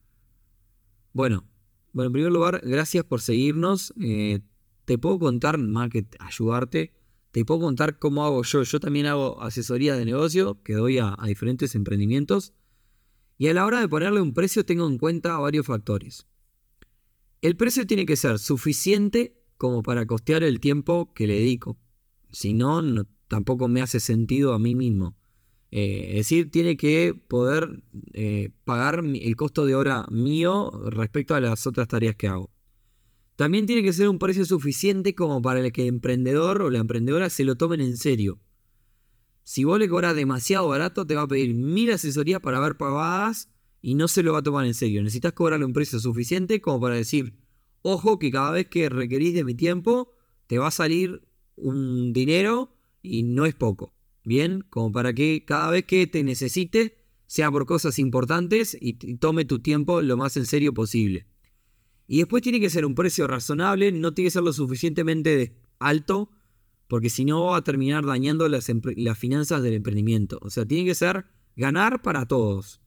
Bueno, 1.13 1.47
bueno, 1.93 2.07
en 2.07 2.13
primer 2.13 2.31
lugar, 2.31 2.59
gracias 2.63 3.05
por 3.05 3.21
seguirnos. 3.21 3.93
Eh, 4.01 4.39
te 4.85 4.97
puedo 4.97 5.19
contar, 5.19 5.59
más 5.59 5.91
que 5.91 6.07
ayudarte, 6.17 6.95
te 7.29 7.45
puedo 7.45 7.59
contar 7.59 7.99
cómo 7.99 8.25
hago 8.25 8.41
yo. 8.41 8.63
Yo 8.63 8.79
también 8.79 9.05
hago 9.05 9.43
asesoría 9.43 9.95
de 9.95 10.05
negocio 10.05 10.63
que 10.63 10.73
doy 10.73 10.97
a, 10.97 11.15
a 11.15 11.27
diferentes 11.27 11.75
emprendimientos. 11.75 12.55
Y 13.37 13.47
a 13.49 13.53
la 13.53 13.63
hora 13.63 13.79
de 13.79 13.87
ponerle 13.87 14.21
un 14.21 14.33
precio 14.33 14.65
tengo 14.65 14.87
en 14.87 14.97
cuenta 14.97 15.37
varios 15.37 15.67
factores. 15.67 16.25
El 17.41 17.55
precio 17.55 17.85
tiene 17.85 18.05
que 18.05 18.15
ser 18.15 18.39
suficiente 18.39 19.37
como 19.57 19.83
para 19.83 20.05
costear 20.05 20.43
el 20.43 20.59
tiempo 20.59 21.13
que 21.13 21.27
le 21.27 21.35
dedico. 21.35 21.77
Si 22.31 22.53
no, 22.53 22.81
tampoco 23.27 23.67
me 23.67 23.81
hace 23.81 23.99
sentido 23.99 24.53
a 24.53 24.59
mí 24.59 24.75
mismo. 24.75 25.15
Eh, 25.69 26.11
es 26.11 26.15
decir, 26.17 26.49
tiene 26.49 26.77
que 26.77 27.13
poder 27.13 27.83
eh, 28.13 28.51
pagar 28.63 29.03
el 29.03 29.35
costo 29.35 29.65
de 29.65 29.75
hora 29.75 30.05
mío 30.09 30.71
respecto 30.89 31.35
a 31.35 31.41
las 31.41 31.67
otras 31.67 31.87
tareas 31.87 32.15
que 32.15 32.27
hago. 32.27 32.51
También 33.35 33.67
tiene 33.67 33.83
que 33.83 33.93
ser 33.93 34.09
un 34.09 34.17
precio 34.17 34.45
suficiente 34.45 35.13
como 35.13 35.41
para 35.41 35.69
que 35.69 35.83
el 35.83 35.89
emprendedor 35.89 36.61
o 36.63 36.71
la 36.71 36.79
emprendedora 36.79 37.29
se 37.29 37.43
lo 37.43 37.55
tomen 37.55 37.81
en 37.81 37.97
serio. 37.97 38.39
Si 39.43 39.63
vos 39.63 39.77
le 39.77 39.87
cobras 39.87 40.15
demasiado 40.15 40.67
barato, 40.67 41.05
te 41.05 41.15
va 41.15 41.21
a 41.23 41.27
pedir 41.27 41.53
mil 41.53 41.91
asesorías 41.91 42.41
para 42.41 42.59
ver 42.59 42.77
pagadas 42.77 43.49
y 43.81 43.95
no 43.95 44.07
se 44.07 44.23
lo 44.23 44.33
va 44.33 44.39
a 44.39 44.43
tomar 44.43 44.65
en 44.65 44.73
serio. 44.73 45.01
Necesitas 45.01 45.33
cobrarle 45.33 45.65
un 45.65 45.73
precio 45.73 45.99
suficiente 45.99 46.61
como 46.61 46.81
para 46.81 46.95
decir, 46.95 47.33
ojo 47.81 48.19
que 48.19 48.31
cada 48.31 48.51
vez 48.51 48.67
que 48.67 48.89
requerís 48.89 49.33
de 49.33 49.43
mi 49.43 49.55
tiempo, 49.55 50.13
te 50.47 50.57
va 50.57 50.67
a 50.67 50.71
salir 50.71 51.27
un 51.55 52.13
dinero 52.13 52.75
y 53.01 53.23
no 53.23 53.45
es 53.45 53.55
poco. 53.55 53.93
Bien, 54.23 54.65
como 54.69 54.91
para 54.91 55.13
que 55.13 55.45
cada 55.45 55.71
vez 55.71 55.85
que 55.85 56.05
te 56.07 56.23
necesite 56.23 56.97
sea 57.27 57.51
por 57.51 57.65
cosas 57.65 57.99
importantes 57.99 58.77
y 58.79 58.93
tome 59.17 59.45
tu 59.45 59.59
tiempo 59.59 60.01
lo 60.01 60.17
más 60.17 60.37
en 60.37 60.45
serio 60.45 60.73
posible. 60.73 61.27
Y 62.07 62.19
después 62.19 62.41
tiene 62.41 62.59
que 62.59 62.69
ser 62.69 62.85
un 62.85 62.95
precio 62.95 63.27
razonable, 63.27 63.91
no 63.91 64.13
tiene 64.13 64.27
que 64.27 64.31
ser 64.31 64.43
lo 64.43 64.53
suficientemente 64.53 65.59
alto, 65.77 66.31
porque 66.87 67.09
si 67.09 67.25
no 67.25 67.45
va 67.45 67.57
a 67.57 67.63
terminar 67.63 68.05
dañando 68.05 68.47
las, 68.47 68.71
las 68.95 69.17
finanzas 69.17 69.61
del 69.61 69.73
emprendimiento. 69.73 70.39
O 70.41 70.49
sea, 70.49 70.65
tiene 70.65 70.85
que 70.85 70.95
ser 70.95 71.25
ganar 71.57 72.01
para 72.01 72.25
todos. 72.25 72.81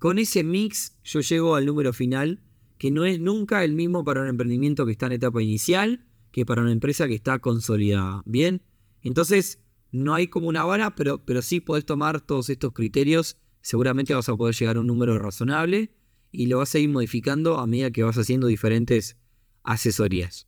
Con 0.00 0.18
ese 0.18 0.44
mix 0.44 0.96
yo 1.04 1.20
llego 1.20 1.56
al 1.56 1.66
número 1.66 1.92
final, 1.92 2.40
que 2.78 2.90
no 2.90 3.04
es 3.04 3.20
nunca 3.20 3.62
el 3.62 3.74
mismo 3.74 4.02
para 4.02 4.22
un 4.22 4.28
emprendimiento 4.28 4.86
que 4.86 4.92
está 4.92 5.06
en 5.06 5.12
etapa 5.12 5.42
inicial 5.42 6.06
que 6.32 6.46
para 6.46 6.62
una 6.62 6.72
empresa 6.72 7.06
que 7.06 7.14
está 7.14 7.38
consolidada. 7.38 8.22
Bien, 8.24 8.62
entonces 9.02 9.62
no 9.92 10.14
hay 10.14 10.28
como 10.28 10.48
una 10.48 10.64
vara, 10.64 10.94
pero, 10.94 11.22
pero 11.26 11.42
sí 11.42 11.60
podés 11.60 11.84
tomar 11.84 12.22
todos 12.22 12.48
estos 12.48 12.72
criterios. 12.72 13.36
Seguramente 13.60 14.14
vas 14.14 14.30
a 14.30 14.36
poder 14.36 14.54
llegar 14.54 14.78
a 14.78 14.80
un 14.80 14.86
número 14.86 15.18
razonable 15.18 15.92
y 16.32 16.46
lo 16.46 16.58
vas 16.58 16.74
a 16.74 16.78
ir 16.78 16.88
modificando 16.88 17.58
a 17.58 17.66
medida 17.66 17.90
que 17.90 18.02
vas 18.02 18.16
haciendo 18.16 18.46
diferentes 18.46 19.18
asesorías. 19.64 20.46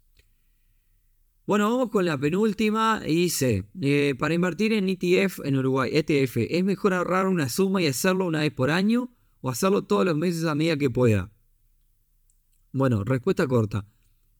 Bueno, 1.44 1.70
vamos 1.70 1.90
con 1.90 2.06
la 2.06 2.16
penúltima. 2.16 3.02
Y 3.04 3.16
dice, 3.16 3.66
eh, 3.82 4.14
para 4.18 4.32
invertir 4.32 4.72
en 4.72 4.88
ETF 4.88 5.40
en 5.44 5.58
Uruguay, 5.58 5.90
ETF, 5.92 6.38
¿es 6.38 6.64
mejor 6.64 6.94
ahorrar 6.94 7.26
una 7.26 7.50
suma 7.50 7.82
y 7.82 7.86
hacerlo 7.86 8.24
una 8.24 8.40
vez 8.40 8.52
por 8.52 8.70
año? 8.70 9.10
O 9.42 9.50
hacerlo 9.50 9.82
todos 9.82 10.06
los 10.06 10.16
meses 10.16 10.44
a 10.44 10.54
medida 10.54 10.78
que 10.78 10.88
pueda? 10.88 11.30
Bueno, 12.72 13.04
respuesta 13.04 13.46
corta. 13.46 13.86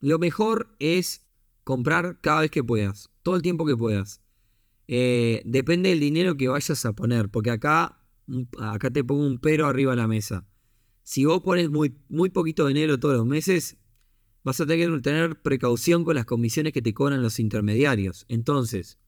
Lo 0.01 0.19
mejor 0.19 0.75
es 0.79 1.27
comprar 1.65 2.21
cada 2.21 2.41
vez 2.41 2.51
que 2.51 2.65
puedas, 2.65 3.11
todo 3.23 3.37
el 3.37 3.43
tiempo 3.43 3.67
que 3.67 3.77
puedas. 3.77 4.23
Eh, 4.89 5.43
depende 5.45 5.91
del 5.91 6.01
dinero 6.01 6.37
que 6.37 6.49
vayas 6.49 6.85
a 6.87 6.93
poner, 6.93 7.29
porque 7.29 7.51
acá, 7.51 8.03
acá 8.59 8.91
te 8.91 9.05
pongo 9.05 9.27
un 9.27 9.39
pero 9.39 9.67
arriba 9.67 9.93
de 9.93 9.97
la 9.97 10.09
mesa. 10.09 10.47
Si 11.03 11.25
vos 11.25 11.43
pones 11.43 11.69
muy, 11.71 11.97
muy 12.09 12.31
poquito 12.31 12.67
dinero 12.67 12.99
todos 12.99 13.17
los 13.17 13.27
meses, 13.27 13.77
vas 14.45 14.61
a 14.61 14.67
tener 14.67 14.91
que 14.91 15.01
tener 15.01 15.41
precaución 15.43 16.05
con 16.05 16.15
las 16.15 16.25
comisiones 16.25 16.73
que 16.73 16.83
te 16.83 16.95
cobran 16.95 17.23
los 17.23 17.39
intermediarios. 17.39 18.25
Entonces, 18.29 18.99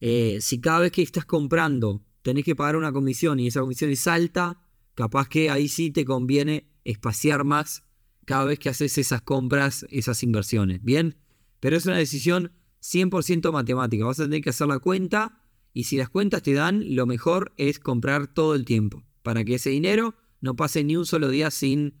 eh, 0.00 0.38
si 0.40 0.60
cada 0.60 0.80
vez 0.80 0.92
que 0.92 1.02
estás 1.02 1.24
comprando 1.24 2.04
tenés 2.22 2.44
que 2.44 2.56
pagar 2.56 2.76
una 2.76 2.92
comisión 2.92 3.38
y 3.38 3.46
esa 3.46 3.60
comisión 3.60 3.90
es 3.90 4.06
alta, 4.06 4.65
capaz 4.96 5.28
que 5.28 5.50
ahí 5.50 5.68
sí 5.68 5.92
te 5.92 6.04
conviene 6.04 6.66
espaciar 6.82 7.44
más 7.44 7.84
cada 8.24 8.44
vez 8.44 8.58
que 8.58 8.70
haces 8.70 8.98
esas 8.98 9.22
compras, 9.22 9.86
esas 9.90 10.24
inversiones. 10.24 10.82
Bien, 10.82 11.16
pero 11.60 11.76
es 11.76 11.86
una 11.86 11.98
decisión 11.98 12.52
100% 12.82 13.52
matemática. 13.52 14.04
Vas 14.04 14.18
a 14.18 14.24
tener 14.24 14.40
que 14.40 14.50
hacer 14.50 14.66
la 14.66 14.80
cuenta 14.80 15.42
y 15.72 15.84
si 15.84 15.96
las 15.96 16.08
cuentas 16.08 16.42
te 16.42 16.54
dan, 16.54 16.96
lo 16.96 17.06
mejor 17.06 17.52
es 17.56 17.78
comprar 17.78 18.26
todo 18.26 18.54
el 18.54 18.64
tiempo 18.64 19.04
para 19.22 19.44
que 19.44 19.56
ese 19.56 19.70
dinero 19.70 20.14
no 20.40 20.56
pase 20.56 20.82
ni 20.82 20.96
un 20.96 21.06
solo 21.06 21.28
día 21.28 21.50
sin 21.50 22.00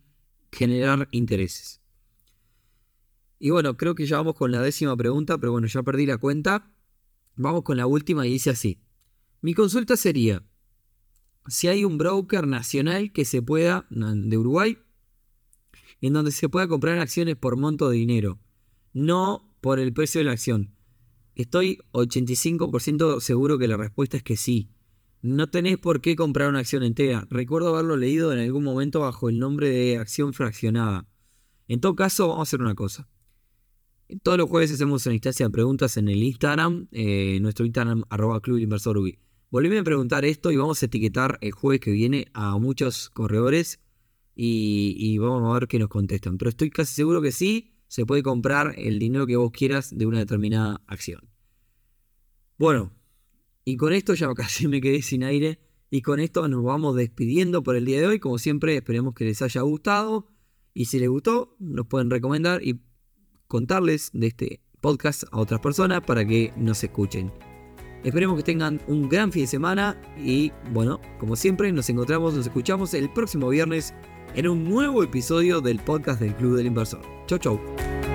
generar 0.50 1.08
intereses. 1.10 1.80
Y 3.38 3.50
bueno, 3.50 3.76
creo 3.76 3.94
que 3.94 4.06
ya 4.06 4.16
vamos 4.16 4.34
con 4.34 4.50
la 4.50 4.62
décima 4.62 4.96
pregunta, 4.96 5.36
pero 5.36 5.52
bueno, 5.52 5.66
ya 5.66 5.82
perdí 5.82 6.06
la 6.06 6.16
cuenta. 6.16 6.72
Vamos 7.36 7.62
con 7.62 7.76
la 7.76 7.86
última 7.86 8.26
y 8.26 8.32
dice 8.32 8.50
así. 8.50 8.80
Mi 9.42 9.52
consulta 9.52 9.96
sería, 9.96 10.42
si 11.48 11.68
hay 11.68 11.84
un 11.84 11.98
broker 11.98 12.46
nacional 12.46 13.12
que 13.12 13.24
se 13.24 13.42
pueda, 13.42 13.86
de 13.90 14.38
Uruguay, 14.38 14.78
en 16.00 16.12
donde 16.12 16.32
se 16.32 16.48
pueda 16.48 16.68
comprar 16.68 16.98
acciones 16.98 17.36
por 17.36 17.56
monto 17.56 17.88
de 17.88 17.96
dinero, 17.96 18.38
no 18.92 19.48
por 19.60 19.78
el 19.78 19.92
precio 19.92 20.20
de 20.20 20.24
la 20.24 20.32
acción. 20.32 20.74
Estoy 21.34 21.78
85% 21.92 23.20
seguro 23.20 23.58
que 23.58 23.68
la 23.68 23.76
respuesta 23.76 24.16
es 24.16 24.22
que 24.22 24.36
sí. 24.36 24.70
No 25.22 25.48
tenés 25.48 25.76
por 25.78 26.00
qué 26.00 26.16
comprar 26.16 26.48
una 26.48 26.60
acción 26.60 26.82
entera. 26.82 27.26
Recuerdo 27.30 27.68
haberlo 27.68 27.96
leído 27.96 28.32
en 28.32 28.38
algún 28.38 28.64
momento 28.64 29.00
bajo 29.00 29.28
el 29.28 29.38
nombre 29.38 29.68
de 29.68 29.98
acción 29.98 30.32
fraccionada. 30.32 31.06
En 31.68 31.80
todo 31.80 31.96
caso, 31.96 32.28
vamos 32.28 32.40
a 32.40 32.42
hacer 32.48 32.62
una 32.62 32.74
cosa. 32.74 33.08
Todos 34.22 34.38
los 34.38 34.48
jueves 34.48 34.70
hacemos 34.72 35.04
una 35.06 35.14
instancia 35.14 35.46
de 35.46 35.50
preguntas 35.50 35.96
en 35.96 36.08
el 36.08 36.22
Instagram, 36.22 36.86
eh, 36.92 37.38
nuestro 37.40 37.66
Instagram 37.66 38.04
arroba 38.08 38.40
Club 38.40 38.58
Inversor 38.58 38.96
Volvíme 39.50 39.78
a 39.78 39.84
preguntar 39.84 40.24
esto 40.24 40.50
y 40.50 40.56
vamos 40.56 40.82
a 40.82 40.86
etiquetar 40.86 41.38
el 41.40 41.52
jueves 41.52 41.80
que 41.80 41.92
viene 41.92 42.26
a 42.34 42.58
muchos 42.58 43.10
corredores 43.10 43.80
y, 44.34 45.16
vamos 45.18 45.50
a 45.50 45.58
ver 45.58 45.68
qué 45.68 45.78
nos 45.78 45.88
contestan. 45.88 46.36
Pero 46.36 46.50
estoy 46.50 46.70
casi 46.70 46.94
seguro 46.94 47.22
que 47.22 47.32
sí, 47.32 47.74
se 47.88 48.04
puede 48.04 48.22
comprar 48.22 48.74
el 48.76 48.98
dinero 48.98 49.26
que 49.26 49.36
vos 49.36 49.50
quieras 49.52 49.96
de 49.96 50.04
una 50.06 50.18
determinada 50.18 50.82
acción. 50.86 51.30
Bueno, 52.58 52.92
y 53.64 53.76
con 53.76 53.92
esto 53.92 54.14
ya 54.14 54.28
casi 54.34 54.68
me 54.68 54.80
quedé 54.80 55.02
sin 55.02 55.24
aire. 55.24 55.60
Y 55.88 56.02
con 56.02 56.18
esto 56.18 56.48
nos 56.48 56.64
vamos 56.64 56.96
despidiendo 56.96 57.62
por 57.62 57.76
el 57.76 57.84
día 57.84 58.00
de 58.00 58.06
hoy. 58.08 58.18
Como 58.18 58.38
siempre, 58.38 58.76
esperemos 58.76 59.14
que 59.14 59.24
les 59.24 59.40
haya 59.40 59.60
gustado. 59.62 60.28
Y 60.74 60.86
si 60.86 60.98
les 60.98 61.08
gustó, 61.08 61.56
nos 61.60 61.86
pueden 61.86 62.10
recomendar 62.10 62.62
y 62.62 62.80
contarles 63.46 64.10
de 64.12 64.26
este 64.26 64.60
podcast 64.80 65.24
a 65.30 65.38
otras 65.38 65.60
personas 65.60 66.02
para 66.02 66.26
que 66.26 66.52
nos 66.56 66.82
escuchen. 66.82 67.55
Esperemos 68.04 68.36
que 68.36 68.42
tengan 68.42 68.80
un 68.86 69.08
gran 69.08 69.32
fin 69.32 69.42
de 69.42 69.48
semana 69.48 70.00
y 70.16 70.52
bueno, 70.72 71.00
como 71.18 71.36
siempre 71.36 71.72
nos 71.72 71.88
encontramos, 71.90 72.34
nos 72.34 72.46
escuchamos 72.46 72.94
el 72.94 73.10
próximo 73.10 73.48
viernes 73.48 73.94
en 74.34 74.48
un 74.48 74.64
nuevo 74.64 75.02
episodio 75.02 75.60
del 75.60 75.78
podcast 75.78 76.20
del 76.20 76.34
Club 76.34 76.56
del 76.56 76.66
Inversor. 76.66 77.00
Chau 77.26 77.38
chau. 77.38 78.05